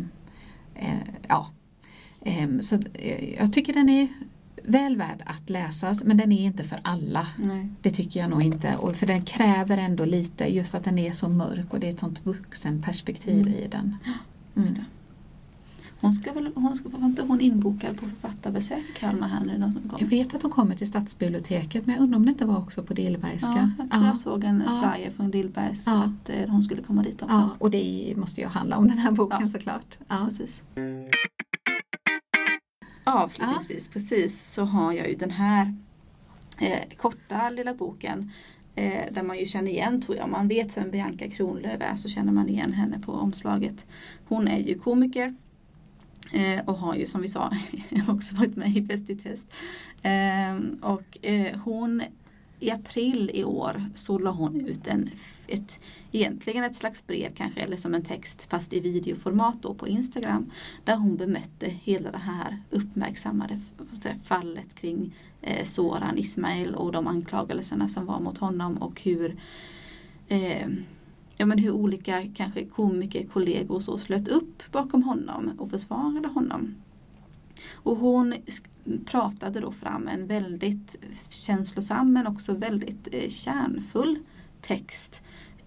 eh, 0.75 0.99
ja. 1.29 1.49
Ehm, 2.23 2.63
så 2.63 2.79
eh, 2.95 3.35
jag 3.35 3.53
tycker 3.53 3.73
den 3.73 3.89
är 3.89 4.09
väl 4.65 4.97
värd 4.97 5.23
att 5.27 5.51
läsas 5.51 6.05
men 6.05 6.17
den 6.17 6.33
är 6.33 6.45
inte 6.45 6.65
för 6.65 6.81
alla. 6.83 7.27
Nej. 7.37 7.69
Det 7.83 7.91
tycker 7.91 8.21
jag 8.21 8.31
nog 8.31 8.43
inte. 8.43 8.77
Och 8.77 8.97
för 8.97 9.07
den 9.07 9.23
kräver 9.23 9.79
ändå 9.79 10.05
lite 10.05 10.55
just 10.55 10.75
att 10.75 10.85
den 10.85 10.99
är 10.99 11.13
så 11.13 11.29
mörk 11.29 11.73
och 11.73 11.81
det 11.81 11.89
är 11.89 11.93
ett 11.93 12.01
sånt 12.01 12.27
vuxenperspektiv 12.27 13.47
mm. 13.47 13.55
i 13.55 13.69
den. 13.69 13.97
Mm. 14.57 14.69
Hon 16.01 16.15
ska 16.15 16.33
väl, 16.33 16.53
hon 16.55 16.77
ska, 16.77 16.89
var 16.89 17.07
inte 17.07 17.23
hon 17.23 17.41
inbokad 17.41 18.01
på 18.01 18.07
författarbesök 18.07 18.79
i 18.79 18.99
Kalmar 18.99 19.29
här 19.29 19.45
nu? 19.45 19.59
Någon 19.59 19.91
Jag 19.99 20.07
vet 20.07 20.35
att 20.35 20.43
hon 20.43 20.51
kommer 20.51 20.77
till 20.77 20.87
stadsbiblioteket 20.87 21.87
men 21.87 21.95
jag 21.95 22.03
undrar 22.03 22.17
om 22.17 22.25
det 22.25 22.31
inte 22.31 22.45
var 22.45 22.59
också 22.59 22.83
på 22.83 22.95
Dillbergska. 22.95 23.73
Ja, 23.79 23.85
jag 23.91 24.07
jag 24.07 24.17
såg 24.17 24.45
en 24.45 24.63
ja. 24.67 24.93
flyer 24.95 25.11
från 25.11 25.31
Dillbergs 25.31 25.87
ja. 25.87 26.05
att 26.05 26.29
eh, 26.29 26.49
hon 26.49 26.63
skulle 26.63 26.83
komma 26.83 27.03
dit 27.03 27.23
också. 27.23 27.35
Ja, 27.35 27.51
och 27.59 27.71
det 27.71 28.15
måste 28.17 28.41
ju 28.41 28.47
handla 28.47 28.77
om 28.77 28.89
den 28.89 28.99
här 28.99 29.11
boken 29.11 29.39
ja. 29.41 29.49
såklart. 29.49 29.99
Ja. 30.09 30.27
Precis. 30.29 30.63
Avslutningsvis 33.05 33.89
precis 33.89 34.53
så 34.53 34.65
har 34.65 34.93
jag 34.93 35.09
ju 35.09 35.15
den 35.15 35.31
här 35.31 35.75
eh, 36.59 36.97
korta 36.97 37.51
lilla 37.51 37.75
boken 37.75 38.31
eh, 38.75 39.05
där 39.13 39.23
man 39.23 39.39
ju 39.39 39.47
känner 39.47 39.71
igen 39.71 40.01
tror 40.01 40.17
jag. 40.17 40.29
Man 40.29 40.49
vet 40.49 40.77
vem 40.77 40.91
Bianca 40.91 41.29
Kronlöf 41.29 41.81
är 41.81 41.95
så 41.95 42.09
känner 42.09 42.33
man 42.33 42.49
igen 42.49 42.73
henne 42.73 42.99
på 42.99 43.13
omslaget. 43.13 43.87
Hon 44.29 44.49
är 44.49 44.59
ju 44.59 44.79
komiker 44.79 45.35
Eh, 46.33 46.65
och 46.65 46.79
har 46.79 46.95
ju 46.95 47.07
som 47.07 47.23
vi 47.23 47.29
sa 47.29 47.51
också 48.09 48.35
varit 48.35 48.57
med 48.57 48.77
i 48.77 48.81
Bäst 48.81 49.11
i 49.11 49.17
test. 49.17 49.47
Eh, 50.03 50.57
och 50.81 51.27
eh, 51.27 51.59
hon 51.59 52.03
i 52.61 52.71
april 52.71 53.31
i 53.35 53.45
år 53.45 53.85
så 53.95 54.19
la 54.19 54.31
hon 54.31 54.61
ut 54.61 54.87
en, 54.87 55.11
ett, 55.47 55.79
egentligen 56.13 56.65
ett 56.65 56.77
slags 56.77 57.07
brev 57.07 57.35
kanske 57.35 57.61
eller 57.61 57.77
som 57.77 57.95
en 57.95 58.05
text 58.05 58.43
fast 58.43 58.73
i 58.73 58.81
videoformat 58.81 59.63
då 59.63 59.75
på 59.75 59.89
Instagram. 59.89 60.51
Där 60.85 60.97
hon 60.97 61.17
bemötte 61.17 61.67
hela 61.67 62.11
det 62.11 62.19
här 62.19 62.59
uppmärksammade 62.71 63.61
fallet 64.25 64.75
kring 64.75 65.15
eh, 65.43 65.65
Soran 65.65 66.19
Ismail 66.19 66.75
och 66.75 66.93
de 66.93 67.07
anklagelserna 67.07 67.89
som 67.89 68.07
var 68.07 68.21
mot 68.21 68.39
honom 68.39 68.77
och 68.77 69.01
hur 69.03 69.37
eh, 70.29 70.69
ja, 71.37 71.47
men 71.47 71.59
hur 71.59 71.71
olika 71.71 72.23
kanske 72.35 72.65
komiker, 72.65 73.27
kollegor 73.27 73.75
och 73.75 73.83
så 73.83 73.99
slöt 73.99 74.29
upp 74.29 74.73
bakom 74.73 75.03
honom 75.03 75.53
och 75.59 75.71
försvarade 75.71 76.29
honom. 76.29 76.75
Och 77.73 77.97
hon 77.97 78.35
pratade 79.05 79.61
då 79.61 79.73
fram 79.73 80.09
en 80.09 80.27
väldigt 80.27 80.97
känslosam 81.29 82.13
men 82.13 82.27
också 82.27 82.55
väldigt 82.55 83.09
eh, 83.13 83.29
kärnfull 83.29 84.19
text 84.61 85.21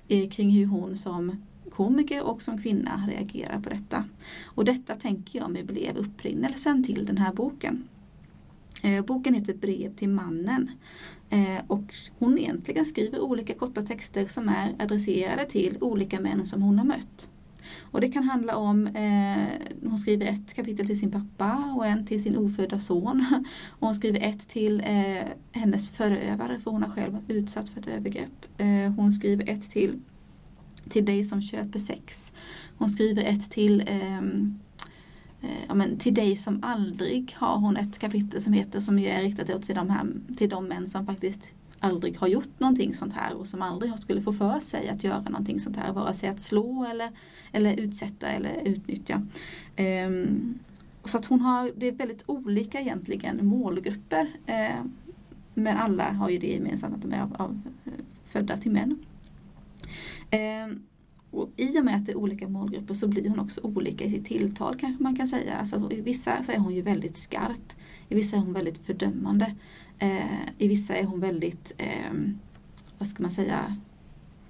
eh, 0.07 0.29
kring 0.29 0.49
hur 0.49 0.65
hon 0.65 0.97
som 0.97 1.43
komiker 1.69 2.23
och 2.23 2.41
som 2.41 2.61
kvinna 2.61 3.07
reagerar 3.07 3.59
på 3.59 3.69
detta. 3.69 4.05
Och 4.45 4.65
detta 4.65 4.95
tänker 4.95 5.39
jag 5.39 5.51
mig 5.51 5.63
blev 5.63 5.97
upprinnelsen 5.97 6.83
till 6.83 7.05
den 7.05 7.17
här 7.17 7.33
boken. 7.33 7.87
Eh, 8.83 9.05
boken 9.05 9.33
heter 9.33 9.53
Brev 9.53 9.95
till 9.95 10.09
mannen. 10.09 10.71
Eh, 11.29 11.63
och 11.67 11.95
hon 12.19 12.37
egentligen 12.37 12.85
skriver 12.85 13.19
olika 13.19 13.53
korta 13.53 13.81
texter 13.81 14.27
som 14.27 14.49
är 14.49 14.75
adresserade 14.79 15.45
till 15.45 15.77
olika 15.81 16.19
män 16.19 16.45
som 16.45 16.61
hon 16.61 16.77
har 16.77 16.85
mött. 16.85 17.29
Och 17.81 18.01
det 18.01 18.07
kan 18.07 18.23
handla 18.23 18.55
om, 18.55 18.87
eh, 18.87 19.69
hon 19.89 19.97
skriver 19.97 20.25
ett 20.25 20.53
kapitel 20.53 20.87
till 20.87 20.99
sin 20.99 21.11
pappa 21.11 21.73
och 21.77 21.85
en 21.85 22.05
till 22.05 22.23
sin 22.23 22.37
ofödda 22.37 22.79
son. 22.79 23.25
Och 23.69 23.87
hon 23.87 23.95
skriver 23.95 24.19
ett 24.19 24.47
till 24.47 24.81
eh, 24.85 25.27
hennes 25.51 25.89
förövare 25.89 26.59
för 26.59 26.71
hon 26.71 26.83
har 26.83 26.89
själv 26.89 27.13
varit 27.13 27.29
utsatt 27.29 27.69
för 27.69 27.79
ett 27.79 27.87
övergrepp. 27.87 28.45
Eh, 28.57 28.93
hon 28.95 29.13
skriver 29.13 29.49
ett 29.49 29.71
till, 29.71 29.99
till 30.89 31.05
dig 31.05 31.23
som 31.23 31.41
köper 31.41 31.79
sex. 31.79 32.31
Hon 32.77 32.89
skriver 32.89 33.23
ett 33.23 33.51
till 33.51 33.81
Eh, 33.87 34.21
Eh, 35.43 35.65
ja, 35.67 35.73
men 35.73 35.97
till 35.97 36.13
dig 36.13 36.35
som 36.35 36.59
aldrig 36.63 37.35
har 37.37 37.57
hon 37.57 37.77
ett 37.77 37.99
kapitel 37.99 38.43
som 38.43 38.53
heter 38.53 38.79
som 38.79 38.99
ju 38.99 39.07
är 39.07 39.21
riktat 39.21 39.63
till 39.63 39.75
de, 39.75 39.89
här, 39.89 40.07
till 40.37 40.49
de 40.49 40.65
män 40.65 40.87
som 40.87 41.05
faktiskt 41.05 41.53
aldrig 41.79 42.17
har 42.17 42.27
gjort 42.27 42.59
någonting 42.59 42.93
sånt 42.93 43.13
här 43.13 43.33
och 43.33 43.47
som 43.47 43.61
aldrig 43.61 43.99
skulle 43.99 44.21
få 44.21 44.33
för 44.33 44.59
sig 44.59 44.89
att 44.89 45.03
göra 45.03 45.21
någonting 45.21 45.59
sånt 45.59 45.77
här. 45.77 45.93
Vare 45.93 46.13
sig 46.13 46.29
att 46.29 46.41
slå 46.41 46.85
eller, 46.85 47.11
eller 47.51 47.79
utsätta 47.79 48.27
eller 48.27 48.61
utnyttja. 48.65 49.21
Um, 50.07 50.59
så 51.05 51.17
att 51.17 51.25
hon 51.25 51.41
har, 51.41 51.71
det 51.75 51.87
är 51.87 51.91
väldigt 51.91 52.23
olika 52.25 52.79
egentligen 52.79 53.45
målgrupper. 53.45 54.25
Uh, 54.25 54.85
men 55.53 55.77
alla 55.77 56.11
har 56.11 56.29
ju 56.29 56.37
det 56.37 56.47
gemensamt 56.47 56.95
att 56.95 57.01
de 57.01 57.13
är 57.13 57.21
av, 57.21 57.35
av 57.37 57.61
eh, 57.85 57.91
födda 58.25 58.57
till 58.57 58.71
män. 58.71 58.99
Um, 60.31 60.83
och 61.33 61.49
I 61.55 61.79
och 61.79 61.85
med 61.85 61.95
att 61.95 62.05
det 62.05 62.11
är 62.11 62.17
olika 62.17 62.47
målgrupper 62.47 62.93
så 62.93 63.07
blir 63.07 63.29
hon 63.29 63.39
också 63.39 63.61
olika 63.63 64.05
i 64.05 64.09
sitt 64.09 64.25
tilltal 64.25 64.75
kanske 64.79 65.03
man 65.03 65.15
kan 65.15 65.27
säga. 65.27 65.57
Alltså, 65.57 65.91
I 65.91 66.01
vissa 66.01 66.43
så 66.43 66.51
är 66.51 66.57
hon 66.57 66.75
ju 66.75 66.81
väldigt 66.81 67.17
skarp. 67.17 67.73
I 68.09 68.15
vissa 68.15 68.35
är 68.35 68.39
hon 68.39 68.53
väldigt 68.53 68.77
fördömande. 68.77 69.55
Eh, 69.99 70.41
I 70.57 70.67
vissa 70.67 70.95
är 70.95 71.03
hon 71.03 71.19
väldigt, 71.19 71.73
eh, 71.77 72.13
vad 72.97 73.07
ska 73.07 73.23
man 73.23 73.31
säga, 73.31 73.77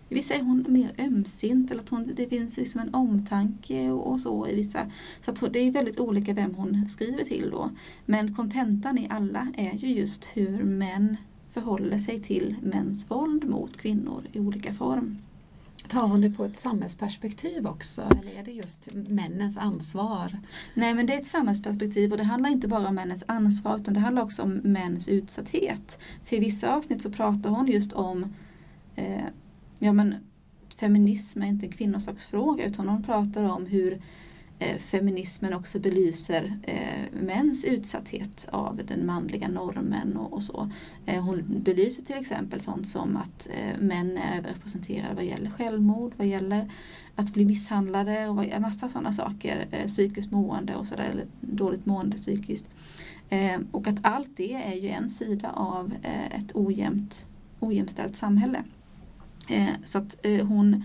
i 0.09 0.15
vissa 0.15 0.33
är 0.33 0.41
hon 0.41 0.65
mer 0.69 0.93
ömsint 0.97 1.71
eller 1.71 1.81
att 1.81 1.89
hon, 1.89 2.11
det 2.15 2.27
finns 2.27 2.57
liksom 2.57 2.81
en 2.81 2.93
omtanke 2.93 3.91
och, 3.91 4.11
och 4.11 4.19
så 4.19 4.47
i 4.47 4.55
vissa. 4.55 4.91
Så 5.21 5.31
att 5.31 5.53
det 5.53 5.59
är 5.59 5.71
väldigt 5.71 5.99
olika 5.99 6.33
vem 6.33 6.55
hon 6.55 6.85
skriver 6.87 7.23
till 7.23 7.49
då. 7.51 7.69
Men 8.05 8.35
kontentan 8.35 8.97
i 8.97 9.07
alla 9.09 9.47
är 9.57 9.73
ju 9.73 9.87
just 9.87 10.25
hur 10.33 10.63
män 10.63 11.17
förhåller 11.51 11.97
sig 11.97 12.21
till 12.21 12.55
mäns 12.61 13.11
våld 13.11 13.49
mot 13.49 13.77
kvinnor 13.77 14.23
i 14.31 14.39
olika 14.39 14.73
form. 14.73 15.17
Tar 15.87 16.07
hon 16.07 16.21
det 16.21 16.29
på 16.29 16.45
ett 16.45 16.57
samhällsperspektiv 16.57 17.67
också 17.67 18.01
eller 18.01 18.39
är 18.39 18.43
det 18.43 18.51
just 18.51 18.93
männens 18.93 19.57
ansvar? 19.57 20.39
Nej 20.73 20.93
men 20.93 21.05
det 21.05 21.13
är 21.13 21.17
ett 21.17 21.27
samhällsperspektiv 21.27 22.11
och 22.11 22.17
det 22.17 22.23
handlar 22.23 22.49
inte 22.49 22.67
bara 22.67 22.87
om 22.87 22.95
männens 22.95 23.23
ansvar 23.27 23.75
utan 23.75 23.93
det 23.93 23.99
handlar 23.99 24.23
också 24.23 24.41
om 24.41 24.53
mäns 24.53 25.07
utsatthet. 25.07 25.99
För 26.25 26.35
i 26.35 26.39
vissa 26.39 26.75
avsnitt 26.75 27.01
så 27.01 27.11
pratar 27.11 27.49
hon 27.49 27.67
just 27.67 27.93
om 27.93 28.33
eh, 28.95 29.25
ja, 29.79 29.93
men 29.93 30.15
feminism 30.79 31.41
är 31.41 31.47
inte 31.47 31.65
en 31.65 31.71
kvinnosaksfråga 31.71 32.65
utan 32.65 32.87
hon 32.87 33.03
pratar 33.03 33.43
om 33.43 33.65
hur 33.65 34.01
Eh, 34.59 34.77
feminismen 34.77 35.53
också 35.53 35.79
belyser 35.79 36.59
eh, 36.63 37.21
mäns 37.21 37.65
utsatthet 37.65 38.47
av 38.51 38.81
den 38.85 39.05
manliga 39.05 39.47
normen 39.47 40.17
och, 40.17 40.33
och 40.33 40.43
så. 40.43 40.71
Eh, 41.05 41.23
hon 41.23 41.43
belyser 41.47 42.03
till 42.03 42.15
exempel 42.15 42.61
sånt 42.61 42.87
som 42.87 43.17
att 43.17 43.47
eh, 43.49 43.81
män 43.81 44.17
är 44.17 44.37
överrepresenterade 44.37 45.15
vad 45.15 45.25
gäller 45.25 45.49
självmord, 45.49 46.13
vad 46.17 46.27
gäller 46.27 46.71
att 47.15 47.33
bli 47.33 47.45
misshandlade 47.45 48.27
och 48.27 48.35
vad, 48.35 48.61
massa 48.61 48.89
sådana 48.89 49.11
saker. 49.11 49.67
Eh, 49.71 49.87
psykiskt 49.87 50.31
mående 50.31 50.75
och 50.75 50.87
sådär, 50.87 51.09
eller 51.11 51.25
dåligt 51.41 51.85
mående 51.85 52.17
psykiskt. 52.17 52.65
Eh, 53.29 53.59
och 53.71 53.87
att 53.87 53.97
allt 54.01 54.37
det 54.37 54.53
är 54.53 54.75
ju 54.75 54.89
en 54.89 55.09
sida 55.09 55.51
av 55.51 55.93
eh, 56.03 56.39
ett 56.39 56.55
ojämnt, 56.55 57.27
ojämställt 57.59 58.15
samhälle. 58.15 58.63
Eh, 59.49 59.73
så 59.83 59.97
att 59.97 60.25
eh, 60.25 60.47
hon 60.47 60.83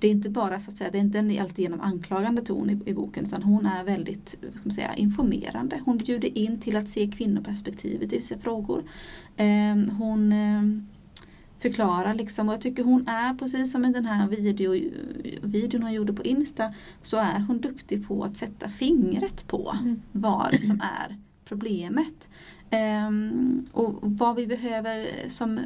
det 0.00 0.06
är 0.06 0.10
inte 0.10 0.30
bara 0.30 0.60
så 0.60 0.70
att 0.70 0.76
säga, 0.76 0.90
det 0.90 0.98
är 0.98 1.02
inte 1.02 1.18
en 1.18 1.40
alltigenom 1.40 1.80
anklagande 1.80 2.42
ton 2.42 2.70
i, 2.70 2.80
i, 2.90 2.94
boken 2.94 3.24
utan 3.24 3.42
hon 3.42 3.66
är 3.66 3.84
väldigt 3.84 4.28
ska 4.28 4.60
man 4.64 4.72
säga, 4.72 4.94
informerande. 4.94 5.80
Hon 5.84 5.98
bjuder 5.98 6.38
in 6.38 6.60
till 6.60 6.76
att 6.76 6.88
se 6.88 7.06
kvinnoperspektivet 7.06 8.12
i 8.12 8.16
vissa 8.16 8.38
frågor. 8.38 8.82
Eh, 9.36 9.76
hon 9.98 10.32
eh, 10.32 10.62
förklarar 11.58 12.14
liksom 12.14 12.48
och 12.48 12.54
jag 12.54 12.60
tycker 12.60 12.84
hon 12.84 13.08
är 13.08 13.34
precis 13.34 13.72
som 13.72 13.84
i 13.84 13.92
den 13.92 14.06
här 14.06 14.28
video, 14.28 14.90
videon 15.42 15.82
hon 15.82 15.92
gjorde 15.92 16.12
på 16.12 16.22
Insta 16.22 16.74
så 17.02 17.16
är 17.16 17.38
hon 17.38 17.60
duktig 17.60 18.08
på 18.08 18.24
att 18.24 18.36
sätta 18.36 18.68
fingret 18.68 19.46
på 19.46 19.76
mm. 19.80 20.02
vad 20.12 20.60
som 20.60 20.80
är 20.80 21.16
problemet. 21.44 22.28
Um, 23.08 23.66
och 23.72 23.98
vad 24.02 24.36
vi 24.36 24.46
behöver 24.46 25.06
som 25.28 25.60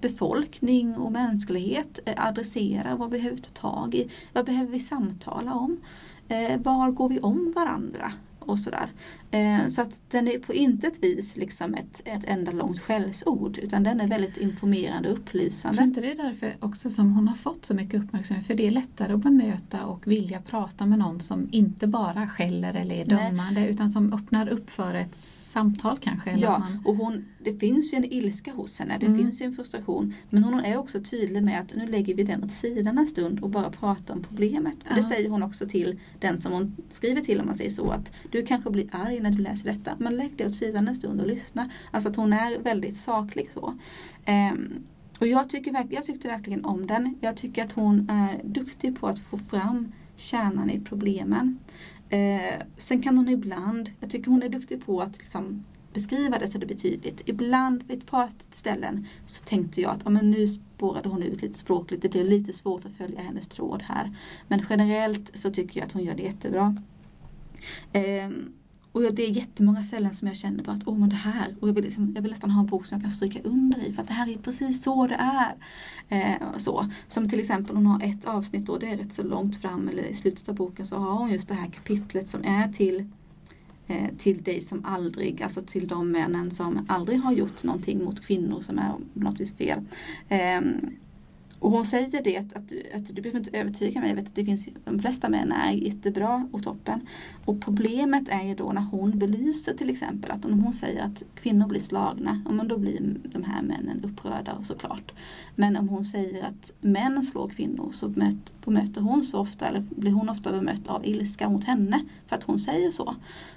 befolkning 0.00 0.96
och 0.96 1.12
mänsklighet 1.12 1.98
eh, 2.04 2.26
adressera, 2.26 2.96
vad 2.96 3.10
behöver 3.10 3.36
vi 3.36 3.42
ta 3.42 3.50
tag 3.50 3.94
i, 3.94 4.10
vad 4.32 4.46
behöver 4.46 4.72
vi 4.72 4.80
samtala 4.80 5.54
om, 5.54 5.80
eh, 6.28 6.60
var 6.60 6.90
går 6.90 7.08
vi 7.08 7.20
om 7.20 7.52
varandra 7.56 8.12
och 8.48 8.58
sådär. 8.58 8.90
Eh, 9.30 9.68
så 9.68 9.82
att 9.82 10.00
den 10.10 10.28
är 10.28 10.38
på 10.38 10.54
intet 10.54 11.04
vis 11.04 11.36
liksom 11.36 11.74
ett, 11.74 12.02
ett 12.04 12.24
enda 12.24 12.52
långt 12.52 12.80
skällsord 12.80 13.58
utan 13.58 13.82
den 13.82 14.00
är 14.00 14.08
väldigt 14.08 14.36
informerande 14.36 15.10
och 15.10 15.18
upplysande. 15.18 15.76
Jag 15.76 15.76
tror 15.76 15.86
inte 15.86 16.00
det 16.00 16.22
är 16.22 16.30
därför 16.30 16.56
också 16.60 16.90
som 16.90 17.12
hon 17.12 17.28
har 17.28 17.36
fått 17.36 17.64
så 17.64 17.74
mycket 17.74 18.02
uppmärksamhet 18.02 18.46
för 18.46 18.54
det 18.54 18.66
är 18.66 18.70
lättare 18.70 19.12
att 19.12 19.20
bemöta 19.20 19.86
och 19.86 20.06
vilja 20.06 20.40
prata 20.40 20.86
med 20.86 20.98
någon 20.98 21.20
som 21.20 21.48
inte 21.50 21.86
bara 21.86 22.28
skäller 22.28 22.74
eller 22.74 22.96
är 22.96 23.04
dömande 23.04 23.60
Nej. 23.60 23.70
utan 23.70 23.90
som 23.90 24.12
öppnar 24.12 24.48
upp 24.48 24.70
för 24.70 24.94
ett 24.94 25.16
samtal 25.48 25.96
kanske. 26.00 26.36
ja, 26.36 26.58
man... 26.58 26.82
och 26.84 26.96
hon, 26.96 27.24
det 27.44 27.52
finns 27.52 27.92
ju 27.92 27.96
en 27.96 28.12
ilska 28.12 28.52
hos 28.52 28.78
henne, 28.78 28.96
det 29.00 29.06
mm. 29.06 29.18
finns 29.18 29.40
ju 29.40 29.44
en 29.44 29.52
frustration 29.52 30.14
men 30.30 30.44
hon 30.44 30.60
är 30.64 30.76
också 30.76 31.00
tydlig 31.02 31.42
med 31.42 31.60
att 31.60 31.74
nu 31.76 31.86
lägger 31.86 32.14
vi 32.14 32.22
den 32.22 32.44
åt 32.44 32.52
sidan 32.52 32.98
en 32.98 33.06
stund 33.06 33.40
och 33.40 33.50
bara 33.50 33.70
pratar 33.70 34.14
om 34.14 34.22
problemet. 34.22 34.76
Ja. 34.88 34.94
Det 34.94 35.02
säger 35.02 35.30
hon 35.30 35.42
också 35.42 35.68
till 35.68 36.00
den 36.20 36.40
som 36.40 36.52
hon 36.52 36.76
skriver 36.90 37.20
till 37.20 37.40
om 37.40 37.46
man 37.46 37.54
säger 37.54 37.70
så 37.70 37.90
att 37.90 38.12
du 38.30 38.46
kanske 38.46 38.70
blir 38.70 38.88
arg 38.92 39.20
när 39.20 39.30
du 39.30 39.42
läser 39.42 39.72
detta 39.72 39.92
men 39.98 40.16
lägg 40.16 40.32
det 40.36 40.46
åt 40.46 40.56
sidan 40.56 40.88
en 40.88 40.94
stund 40.94 41.20
och 41.20 41.26
lyssna. 41.26 41.70
Alltså 41.90 42.08
att 42.08 42.16
hon 42.16 42.32
är 42.32 42.58
väldigt 42.58 42.96
saklig 42.96 43.50
så. 43.50 43.74
Um, 44.52 44.86
och 45.20 45.26
jag, 45.26 45.48
tycker, 45.48 45.86
jag 45.90 46.04
tyckte 46.04 46.28
verkligen 46.28 46.64
om 46.64 46.86
den. 46.86 47.18
Jag 47.20 47.36
tycker 47.36 47.64
att 47.64 47.72
hon 47.72 48.10
är 48.10 48.40
duktig 48.44 49.00
på 49.00 49.06
att 49.06 49.18
få 49.18 49.38
fram 49.38 49.92
kärnan 50.16 50.70
i 50.70 50.80
problemen. 50.80 51.58
Eh, 52.10 52.62
sen 52.76 53.02
kan 53.02 53.18
hon 53.18 53.28
ibland, 53.28 53.90
jag 54.00 54.10
tycker 54.10 54.30
hon 54.30 54.42
är 54.42 54.48
duktig 54.48 54.86
på 54.86 55.00
att 55.00 55.18
liksom 55.18 55.64
beskriva 55.92 56.38
det 56.38 56.48
så 56.48 56.58
det 56.58 56.66
blir 56.66 56.76
tydligt. 56.76 57.22
Ibland 57.24 57.82
vid 57.82 57.98
ett 57.98 58.06
par 58.06 58.30
ställen 58.50 59.06
så 59.26 59.44
tänkte 59.44 59.80
jag 59.80 59.92
att 59.92 60.00
ja, 60.04 60.10
men 60.10 60.30
nu 60.30 60.46
spårade 60.46 61.08
hon 61.08 61.22
ut 61.22 61.42
lite 61.42 61.58
språkligt. 61.58 62.02
Det 62.02 62.08
blev 62.08 62.26
lite 62.26 62.52
svårt 62.52 62.86
att 62.86 62.92
följa 62.92 63.20
hennes 63.20 63.48
tråd 63.48 63.82
här. 63.82 64.16
Men 64.48 64.62
generellt 64.70 65.38
så 65.38 65.50
tycker 65.50 65.80
jag 65.80 65.86
att 65.86 65.92
hon 65.92 66.04
gör 66.04 66.14
det 66.14 66.22
jättebra. 66.22 66.82
Eh, 67.92 68.30
och 69.06 69.14
det 69.14 69.26
är 69.26 69.30
jättemånga 69.30 69.82
ställen 69.82 70.14
som 70.14 70.28
jag 70.28 70.36
känner 70.36 70.64
bara 70.64 70.72
att 70.72 70.86
åh 70.86 70.98
men 70.98 71.08
det 71.08 71.16
här, 71.16 71.54
och 71.60 71.68
jag 71.68 71.74
vill, 71.74 71.84
liksom, 71.84 72.12
jag 72.14 72.22
vill 72.22 72.30
nästan 72.30 72.50
ha 72.50 72.60
en 72.60 72.66
bok 72.66 72.86
som 72.86 72.94
jag 72.94 73.02
kan 73.02 73.10
stryka 73.10 73.40
under 73.44 73.86
i 73.86 73.92
för 73.92 74.02
att 74.02 74.08
det 74.08 74.14
här 74.14 74.28
är 74.28 74.38
precis 74.38 74.82
så 74.82 75.06
det 75.06 75.14
är. 75.14 75.54
Eh, 76.08 76.56
så. 76.56 76.86
Som 77.08 77.28
till 77.28 77.40
exempel 77.40 77.76
hon 77.76 77.86
har 77.86 78.02
ett 78.02 78.24
avsnitt 78.24 78.66
då, 78.66 78.78
det 78.78 78.90
är 78.90 78.96
rätt 78.96 79.12
så 79.12 79.22
långt 79.22 79.56
fram 79.56 79.88
eller 79.88 80.02
i 80.02 80.14
slutet 80.14 80.48
av 80.48 80.54
boken 80.54 80.86
så 80.86 80.96
har 80.96 81.18
hon 81.18 81.32
just 81.32 81.48
det 81.48 81.54
här 81.54 81.68
kapitlet 81.68 82.28
som 82.28 82.44
är 82.44 82.72
till 82.72 83.04
eh, 83.86 84.08
till 84.18 84.42
dig 84.42 84.60
som 84.60 84.84
aldrig, 84.84 85.42
alltså 85.42 85.62
till 85.62 85.88
de 85.88 86.10
männen 86.10 86.50
som 86.50 86.86
aldrig 86.88 87.20
har 87.20 87.32
gjort 87.32 87.64
någonting 87.64 88.04
mot 88.04 88.20
kvinnor 88.20 88.60
som 88.60 88.78
är 88.78 88.92
på 89.14 89.20
något 89.20 89.40
vis 89.40 89.54
fel. 89.54 89.80
Eh, 90.28 90.60
och 91.60 91.70
hon 91.70 91.84
säger 91.84 92.22
det 92.22 92.36
att, 92.36 92.52
att, 92.52 92.72
att, 92.94 93.14
du 93.16 93.22
behöver 93.22 93.38
inte 93.38 93.58
övertyga 93.58 94.00
mig. 94.00 94.08
Jag 94.08 94.16
vet 94.16 94.26
att 94.26 94.34
det 94.34 94.44
finns, 94.44 94.68
de 94.84 94.98
flesta 94.98 95.28
män 95.28 95.52
är 95.52 95.72
jättebra 95.72 96.48
och 96.52 96.62
toppen. 96.62 97.00
Och 97.44 97.60
problemet 97.60 98.28
är 98.28 98.42
ju 98.42 98.54
då 98.54 98.72
när 98.72 98.82
hon 98.82 99.18
belyser 99.18 99.74
till 99.74 99.90
exempel 99.90 100.30
att 100.30 100.44
om 100.44 100.60
hon 100.60 100.72
säger 100.72 101.02
att 101.02 101.22
kvinnor 101.34 101.66
blir 101.66 101.80
slagna, 101.80 102.42
då 102.68 102.78
blir 102.78 103.16
de 103.24 103.42
här 103.44 103.62
männen 103.62 104.04
upprörda 104.04 104.62
såklart. 104.62 105.12
Men 105.54 105.76
om 105.76 105.88
hon 105.88 106.04
säger 106.04 106.44
att 106.44 106.72
män 106.80 107.22
slår 107.22 107.48
kvinnor 107.48 107.90
så 107.92 108.08
bemöter 108.08 109.00
hon 109.00 109.22
så 109.22 109.38
ofta, 109.38 109.66
eller 109.66 109.80
blir 109.80 110.12
hon 110.12 110.28
ofta 110.28 110.52
bemött 110.52 110.88
av 110.88 111.06
ilska 111.06 111.48
mot 111.48 111.64
henne 111.64 112.04
för 112.26 112.36
att 112.36 112.44
hon 112.44 112.58
säger 112.58 112.90
så. 112.90 113.14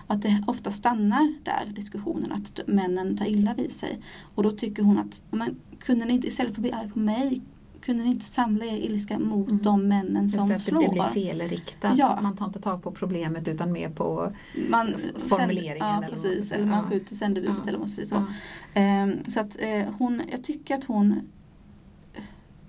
Att 0.08 0.22
det 0.22 0.44
ofta 0.48 0.72
stannar 0.72 1.34
där 1.44 1.74
diskussionen, 1.76 2.32
att 2.32 2.60
männen 2.68 3.18
tar 3.18 3.26
illa 3.26 3.54
vid 3.54 3.72
sig. 3.72 4.00
Och 4.36 4.44
då 4.44 4.52
tycker 4.52 4.84
hon 4.84 4.98
att, 4.98 5.22
men 5.32 5.56
kunde 5.80 6.06
ni 6.06 6.14
inte 6.14 6.28
istället 6.28 6.56
för 6.56 6.62
att 6.62 6.62
bli 6.62 6.72
arg 6.72 6.90
på 6.90 7.00
mig 7.00 7.42
kunde 7.82 8.04
ni 8.04 8.10
inte 8.10 8.26
samla 8.26 8.66
er 8.66 8.78
ilska 8.78 9.20
mot 9.20 9.50
mm. 9.50 9.62
de 9.64 9.88
männen 9.88 10.30
som 10.30 10.52
Just 10.52 10.66
slår? 10.66 10.82
Det 10.82 10.90
blir 10.90 11.04
felriktat. 11.04 11.98
Ja. 11.98 12.20
Man 12.22 12.38
tar 12.38 12.46
inte 12.46 12.62
tag 12.62 12.84
på 12.84 12.92
problemet 12.92 13.48
utan 13.48 13.72
mer 13.72 13.90
på 13.90 14.32
man, 14.70 14.96
formuleringen. 15.28 15.78
ja, 15.88 15.98
eller 15.98 16.10
precis. 16.10 16.52
Eller 16.52 16.66
man 16.66 16.84
skjuter 16.84 17.16
sändebudet 17.16 17.56
ja. 17.58 17.70
eller 17.70 17.72
vad 17.72 17.80
man 17.80 17.90
säger 17.90 18.08
så. 18.08 18.26
Ja. 18.74 19.04
Um, 19.04 19.24
så 19.28 19.40
att 19.40 19.58
uh, 19.62 19.94
hon, 19.98 20.22
jag 20.32 20.44
tycker 20.44 20.76
att 20.76 20.86
hon 20.86 21.22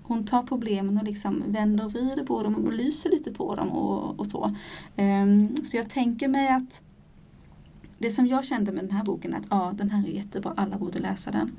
hon 0.03 0.25
tar 0.25 0.43
problemen 0.43 0.97
och 0.97 1.03
liksom 1.03 1.43
vänder 1.47 1.85
och 1.85 1.91
vrider 1.91 2.25
på 2.25 2.43
dem 2.43 2.55
och 2.55 2.61
belyser 2.61 3.09
lite 3.09 3.31
på 3.31 3.55
dem 3.55 3.69
och, 3.69 4.19
och 4.19 4.27
så. 4.27 4.55
Um, 4.95 5.55
så 5.55 5.77
jag 5.77 5.89
tänker 5.89 6.27
mig 6.27 6.49
att 6.49 6.83
det 8.03 8.11
som 8.11 8.27
jag 8.27 8.45
kände 8.45 8.71
med 8.71 8.83
den 8.83 8.91
här 8.91 9.03
boken 9.03 9.33
är 9.33 9.37
att 9.37 9.47
ja, 9.49 9.73
den 9.75 9.89
här 9.89 10.07
är 10.07 10.11
jättebra, 10.11 10.53
alla 10.57 10.77
borde 10.77 10.99
läsa 10.99 11.31
den. 11.31 11.51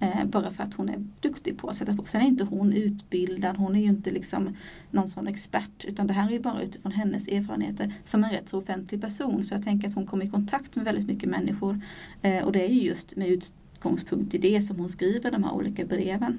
Eh, 0.00 0.24
bara 0.24 0.50
för 0.50 0.62
att 0.62 0.74
hon 0.74 0.88
är 0.88 1.04
duktig 1.20 1.58
på 1.58 1.68
att 1.68 1.76
sätta 1.76 1.96
på. 1.96 2.04
Sen 2.04 2.20
är 2.20 2.26
inte 2.26 2.44
hon 2.44 2.72
utbildad, 2.72 3.56
hon 3.56 3.76
är 3.76 3.80
ju 3.80 3.86
inte 3.86 4.10
liksom 4.10 4.56
någon 4.90 5.08
sån 5.08 5.26
expert 5.26 5.84
utan 5.84 6.06
det 6.06 6.12
här 6.12 6.28
är 6.28 6.32
ju 6.32 6.40
bara 6.40 6.62
utifrån 6.62 6.92
hennes 6.92 7.28
erfarenheter 7.28 7.94
som 8.04 8.24
en 8.24 8.30
rätt 8.30 8.48
så 8.48 8.58
offentlig 8.58 9.00
person. 9.00 9.44
Så 9.44 9.54
jag 9.54 9.64
tänker 9.64 9.88
att 9.88 9.94
hon 9.94 10.06
kommer 10.06 10.24
i 10.24 10.30
kontakt 10.30 10.76
med 10.76 10.84
väldigt 10.84 11.06
mycket 11.06 11.28
människor. 11.28 11.80
Eh, 12.22 12.44
och 12.44 12.52
det 12.52 12.64
är 12.64 12.72
ju 12.72 12.82
just 12.82 13.16
med 13.16 13.28
utgångspunkt 13.28 14.34
i 14.34 14.38
det 14.38 14.62
som 14.62 14.78
hon 14.78 14.88
skriver 14.88 15.30
de 15.30 15.44
här 15.44 15.52
olika 15.52 15.84
breven. 15.84 16.38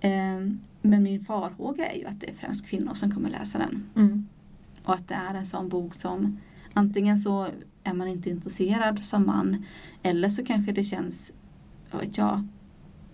Eh, 0.00 0.40
men 0.82 1.02
min 1.02 1.24
farhåga 1.24 1.86
är 1.86 1.98
ju 1.98 2.04
att 2.04 2.20
det 2.20 2.28
är 2.28 2.34
främst 2.34 2.66
kvinnor 2.66 2.94
som 2.94 3.14
kommer 3.14 3.30
läsa 3.30 3.58
den. 3.58 3.90
Mm. 3.96 4.26
Och 4.84 4.94
att 4.94 5.08
det 5.08 5.14
är 5.14 5.34
en 5.34 5.46
sån 5.46 5.68
bok 5.68 5.94
som 5.94 6.38
antingen 6.74 7.18
så 7.18 7.46
är 7.88 7.94
man 7.94 8.08
inte 8.08 8.30
intresserad 8.30 9.04
som 9.04 9.26
man 9.26 9.64
eller 10.02 10.28
så 10.28 10.44
kanske 10.44 10.72
det 10.72 10.84
känns 10.84 11.32
vad 11.90 12.00
vet 12.00 12.18
jag. 12.18 12.46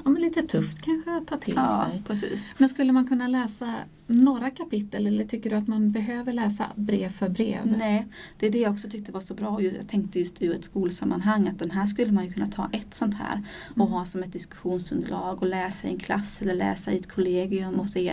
Ja, 0.04 0.10
men 0.10 0.22
lite 0.22 0.42
tufft 0.42 0.82
kanske 0.82 1.16
att 1.16 1.26
ta 1.26 1.36
till 1.36 1.54
ja, 1.56 1.88
sig. 1.90 2.02
Precis. 2.06 2.54
Men 2.58 2.68
skulle 2.68 2.92
man 2.92 3.08
kunna 3.08 3.28
läsa 3.28 3.74
några 4.06 4.50
kapitel 4.50 5.06
eller 5.06 5.24
tycker 5.24 5.50
du 5.50 5.56
att 5.56 5.68
man 5.68 5.92
behöver 5.92 6.32
läsa 6.32 6.70
brev 6.76 7.08
för 7.08 7.28
brev? 7.28 7.76
Nej, 7.78 8.06
det 8.38 8.46
är 8.46 8.50
det 8.50 8.58
jag 8.58 8.72
också 8.72 8.88
tyckte 8.90 9.12
var 9.12 9.20
så 9.20 9.34
bra. 9.34 9.62
Jag 9.62 9.88
tänkte 9.88 10.18
just 10.18 10.42
ur 10.42 10.54
ett 10.54 10.64
skolsammanhang 10.64 11.48
att 11.48 11.58
den 11.58 11.70
här 11.70 11.86
skulle 11.86 12.12
man 12.12 12.24
ju 12.24 12.32
kunna 12.32 12.46
ta 12.46 12.68
ett 12.72 12.94
sånt 12.94 13.14
här 13.14 13.42
och 13.70 13.76
mm. 13.76 13.92
ha 13.92 14.04
som 14.04 14.22
ett 14.22 14.32
diskussionsunderlag 14.32 15.42
och 15.42 15.48
läsa 15.48 15.88
i 15.88 15.90
en 15.90 15.98
klass 15.98 16.42
eller 16.42 16.54
läsa 16.54 16.92
i 16.92 16.96
ett 16.96 17.12
kollegium 17.12 17.80
och 17.80 17.88
se 17.88 18.08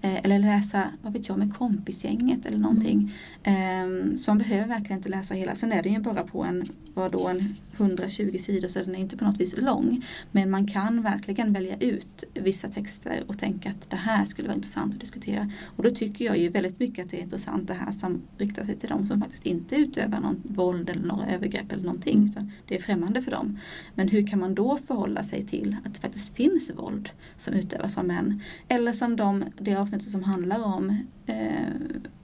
eh, 0.00 0.24
eller 0.24 0.38
läsa, 0.38 0.84
vad 1.02 1.12
vet 1.12 1.28
jag, 1.28 1.38
med 1.38 1.54
kompisgänget 1.54 2.46
eller 2.46 2.58
någonting. 2.58 3.12
Mm. 3.42 4.10
Eh, 4.10 4.14
så 4.14 4.30
man 4.30 4.38
behöver 4.38 4.68
verkligen 4.68 4.96
inte 4.96 5.08
läsa 5.08 5.34
hela. 5.34 5.54
Sen 5.54 5.72
är 5.72 5.82
det 5.82 5.88
ju 5.88 5.98
bara 5.98 6.22
på 6.22 6.44
en, 6.44 6.68
vad 6.94 7.12
då, 7.12 7.28
en 7.28 7.56
120 7.80 8.38
sidor 8.40 8.68
så 8.68 8.78
den 8.78 8.94
är 8.94 8.98
inte 8.98 9.16
på 9.16 9.24
något 9.24 9.40
vis 9.40 9.54
lång. 9.58 10.04
Men 10.30 10.50
man 10.50 10.66
kan 10.66 11.02
verkligen 11.02 11.52
välja 11.52 11.76
ut 11.78 12.24
vissa 12.34 12.68
texter 12.68 13.24
och 13.26 13.38
tänka 13.38 13.70
att 13.70 13.90
det 13.90 13.96
här 13.96 14.24
skulle 14.24 14.48
vara 14.48 14.56
intressant 14.56 14.94
att 14.94 15.00
diskutera 15.00 15.29
diskutera. 15.30 15.50
Och 15.76 15.82
då 15.82 15.90
tycker 15.90 16.24
jag 16.24 16.38
ju 16.38 16.48
väldigt 16.48 16.80
mycket 16.80 17.04
att 17.04 17.10
det 17.10 17.18
är 17.18 17.22
intressant 17.22 17.68
det 17.68 17.74
här 17.74 17.92
som 17.92 18.22
riktar 18.38 18.64
sig 18.64 18.76
till 18.76 18.88
de 18.88 19.06
som 19.06 19.20
faktiskt 19.20 19.46
inte 19.46 19.76
utövar 19.76 20.20
någon 20.20 20.42
våld 20.44 20.88
eller 20.88 21.06
några 21.06 21.26
övergrepp 21.26 21.72
eller 21.72 21.84
någonting. 21.84 22.16
Mm. 22.16 22.30
Utan 22.30 22.52
det 22.66 22.76
är 22.76 22.82
främmande 22.82 23.22
för 23.22 23.30
dem. 23.30 23.58
Men 23.94 24.08
hur 24.08 24.26
kan 24.26 24.38
man 24.38 24.54
då 24.54 24.76
förhålla 24.76 25.24
sig 25.24 25.46
till 25.46 25.76
att 25.84 25.94
det 25.94 26.00
faktiskt 26.00 26.36
finns 26.36 26.70
våld 26.76 27.10
som 27.36 27.54
utövas 27.54 27.98
av 27.98 28.04
män? 28.04 28.42
Eller 28.68 28.92
som 28.92 29.16
de, 29.16 29.44
det 29.58 29.74
avsnittet 29.74 30.08
som 30.08 30.22
handlar 30.22 30.62
om 30.64 30.96
eh, 31.26 31.66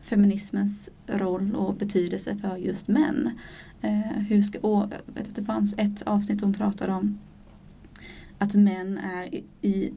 feminismens 0.02 0.90
roll 1.06 1.54
och 1.54 1.74
betydelse 1.74 2.36
för 2.36 2.56
just 2.56 2.88
män. 2.88 3.30
Eh, 3.82 4.22
hur 4.28 4.42
ska, 4.42 4.58
och, 4.58 4.92
vet 5.06 5.28
att 5.28 5.34
det 5.34 5.44
fanns 5.44 5.74
ett 5.78 6.02
avsnitt 6.02 6.40
som 6.40 6.54
pratade 6.54 6.92
om 6.92 7.18
att 8.38 8.54
män 8.54 8.98
är 8.98 9.40
i 9.62 9.92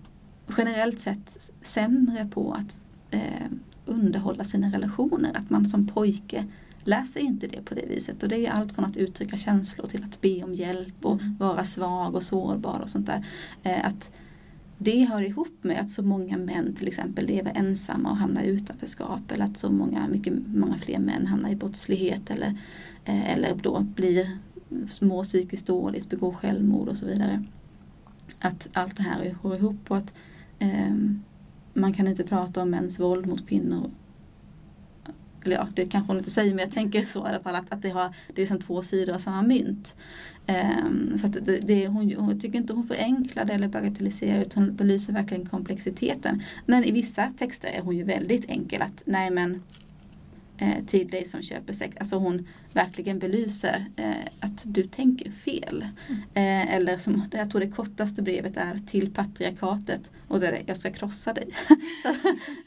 generellt 0.58 1.00
sett 1.00 1.52
sämre 1.62 2.30
på 2.32 2.52
att 2.54 2.80
eh, 3.12 3.48
underhålla 3.86 4.44
sina 4.44 4.72
relationer. 4.72 5.38
Att 5.38 5.50
man 5.50 5.66
som 5.66 5.88
pojke 5.88 6.46
lär 6.84 7.04
sig 7.04 7.22
inte 7.22 7.48
det 7.48 7.62
på 7.62 7.74
det 7.76 7.86
viset. 7.90 8.24
Och 8.24 8.30
det 8.30 8.46
är 8.46 8.52
allt 8.52 8.72
från 8.72 8.86
att 8.86 8.98
uttrycka 8.98 9.38
känslor 9.38 9.88
till 9.88 10.04
att 10.04 10.22
be 10.22 10.44
om 10.44 10.54
hjälp 10.54 11.06
och 11.06 11.22
Mm. 11.22 11.36
vara 11.40 11.64
svag 11.64 12.16
och 12.16 12.24
sårbar 12.24 12.80
och 12.80 12.90
sånt 12.90 13.06
där. 13.06 13.26
Eh, 13.64 13.86
att 13.86 14.12
det 14.78 15.04
hör 15.06 15.22
ihop 15.22 15.58
med 15.62 15.80
att 15.80 15.92
så 15.92 16.04
många 16.04 16.38
män 16.38 16.76
till 16.76 16.88
exempel 16.88 17.26
lever 17.26 17.52
ensamma 17.56 18.10
och 18.10 18.18
hamnar 18.18 18.42
i 18.42 18.48
utanförskap. 18.48 19.32
Eller 19.32 19.46
att 19.46 19.58
så 19.58 19.70
många, 19.70 20.08
mycket, 20.08 20.34
många 20.48 20.78
fler 20.78 21.00
män 21.00 21.28
hamnar 21.28 21.50
i 21.50 21.56
brottslighet 21.56 22.30
eller, 22.30 22.58
eh, 23.06 23.34
eller 23.34 23.56
då 23.56 23.80
blir 23.80 24.38
mår 25.02 25.24
psykiskt 25.24 25.68
dåligt, 25.68 26.10
begår 26.10 26.32
självmord 26.32 26.88
och 26.88 26.98
så 26.98 27.06
vidare. 27.06 27.44
Att 28.40 28.68
allt 28.74 28.98
det 28.98 29.04
här 29.04 29.36
hör 29.44 29.56
ihop 29.56 29.92
och 29.92 29.98
att 29.98 30.14
ehm, 30.60 31.24
man 31.74 31.94
kan 31.94 32.08
inte 32.08 32.24
prata 32.24 32.62
om 32.62 32.70
mäns 32.70 33.00
våld 33.00 33.28
mot 33.28 33.48
kvinnor. 33.48 33.92
Eller 35.46 35.56
ja, 35.56 35.68
det 35.76 35.86
kanske 35.86 36.12
hon 36.12 36.18
inte 36.18 36.32
säger 36.32 36.56
men 36.56 36.64
jag 36.66 36.74
tänker 36.74 37.06
så 37.06 37.20
i 37.20 37.30
alla 37.30 37.40
fall 37.40 37.56
att, 37.56 37.74
att 37.74 37.82
det, 37.82 37.90
har, 37.90 38.16
det 38.36 38.42
är 38.42 38.46
som 38.46 38.60
två 38.60 38.82
sidor 38.82 39.14
av 39.14 39.18
samma 39.18 39.42
mynt. 39.42 39.96
Um, 40.48 41.18
så 41.18 41.28
att 41.28 41.34
det, 41.34 41.60
det, 41.60 41.88
hon, 41.88 42.14
hon 42.16 42.30
jag 42.30 42.42
tycker 42.42 42.58
inte 42.58 42.74
hon 42.74 42.84
förenklar 42.84 43.46
det 43.46 43.54
eller 43.54 43.68
bagatelliserar 43.68 44.42
utan 44.42 44.64
hon 44.64 44.76
belyser 44.76 45.14
verkligen 45.14 45.46
komplexiteten. 45.46 46.44
Men 46.66 46.84
i 46.84 46.92
vissa 46.92 47.34
texter 47.40 47.70
är 47.70 47.82
hon 47.82 47.98
ju 47.98 48.04
väldigt 48.04 48.50
enkel 48.50 48.82
att 48.82 49.04
nej 49.06 49.32
men 49.32 49.62
eh, 50.60 50.86
till 50.86 51.08
dig 51.08 51.26
som 51.26 51.42
köper 51.42 51.74
sex. 51.74 51.98
Alltså 52.00 52.16
hon 52.16 52.48
verkligen 52.74 53.20
belyser 53.20 53.86
eh, 53.96 54.12
att 54.40 54.64
du 54.66 54.84
tänker 54.84 55.32
fel. 55.32 55.86
Eh, 56.34 56.76
eller 56.76 56.98
som, 56.98 57.24
jag 57.32 57.50
tror 57.52 57.62
det 57.62 57.72
kortaste 57.72 58.22
brevet 58.22 58.58
är 58.58 58.80
till 58.88 59.14
patriarkatet 59.14 60.12
och 60.28 60.40
där 60.40 60.52
är, 60.52 60.64
jag 60.66 60.78
ska 60.78 60.92
krossa 60.92 61.34
dig. 61.34 61.48
så, 62.04 62.10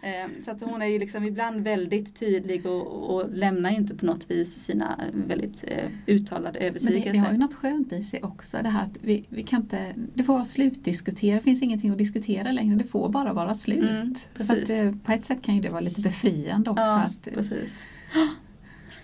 eh, 0.07 0.45
så 0.45 0.51
att 0.51 0.61
hon 0.61 0.83
är 0.83 0.87
ju 0.87 0.99
liksom 0.99 1.25
ibland 1.25 1.61
väldigt 1.61 2.17
tydlig 2.21 2.67
och, 2.67 3.15
och 3.15 3.31
lämnar 3.33 3.71
inte 3.71 3.95
på 3.95 4.07
något 4.07 4.31
vis 4.31 4.65
sina 4.65 5.01
väldigt 5.13 5.65
eh, 5.69 5.91
uttalade 6.07 6.59
Men 6.59 6.69
övertygelser. 6.69 7.05
det, 7.05 7.13
det 7.13 7.19
har 7.19 7.33
ju 7.33 7.39
något 7.39 7.55
skönt 7.55 7.93
i 7.93 8.05
sig 8.05 8.23
också 8.23 8.59
det 8.63 8.69
här 8.69 8.83
att 8.83 8.99
vi, 9.01 9.25
vi 9.29 9.43
kan 9.43 9.63
inte, 9.63 9.95
det 10.15 10.25
får 10.25 10.33
vara 10.33 10.45
slutdiskutera, 10.45 11.37
det 11.37 11.43
finns 11.43 11.63
ingenting 11.63 11.91
att 11.91 11.99
diskutera 11.99 12.53
längre, 12.53 12.77
det 12.77 12.85
får 12.85 13.09
bara 13.09 13.33
vara 13.33 13.55
slut. 13.55 13.99
Mm, 13.99 14.15
så 14.15 14.29
precis. 14.35 14.71
att, 14.71 15.05
på 15.05 15.13
ett 15.13 15.25
sätt 15.25 15.43
kan 15.43 15.57
ju 15.57 15.61
det 15.61 15.69
vara 15.69 15.81
lite 15.81 16.01
befriande 16.01 16.71
också. 16.71 16.83
Ja, 16.83 16.99
att, 16.99 17.29
precis. 17.35 17.82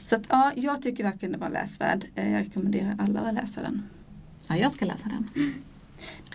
Så 0.04 0.16
att, 0.16 0.22
ja, 0.28 0.52
jag 0.56 0.82
tycker 0.82 1.04
verkligen 1.04 1.32
det 1.32 1.38
var 1.38 1.50
läsvärd. 1.50 2.06
Eh, 2.14 2.32
jag 2.32 2.40
rekommenderar 2.40 2.96
alla 2.98 3.20
att 3.20 3.34
läsa 3.34 3.62
den. 3.62 3.82
Ja, 4.46 4.56
jag 4.56 4.72
ska 4.72 4.84
läsa 4.84 5.08
den. 5.08 5.30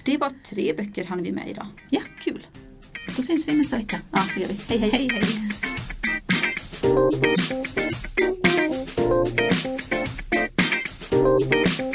Det 0.03 0.17
var 0.17 0.31
tre 0.43 0.73
böcker 0.73 1.05
han 1.05 1.23
vi 1.23 1.31
med 1.31 1.49
idag. 1.49 1.67
Ja, 1.89 2.01
kul. 2.21 2.47
Då 3.15 3.21
syns 3.21 3.47
vi 3.47 3.57
nästa 3.57 3.77
vecka. 3.77 3.99
Ja, 4.11 4.19
det 4.35 4.41
gör 4.41 4.47
vi. 4.47 4.59
Hej, 4.67 4.77
hej. 4.77 4.89
hej, 4.91 5.09
hej. 11.77 11.92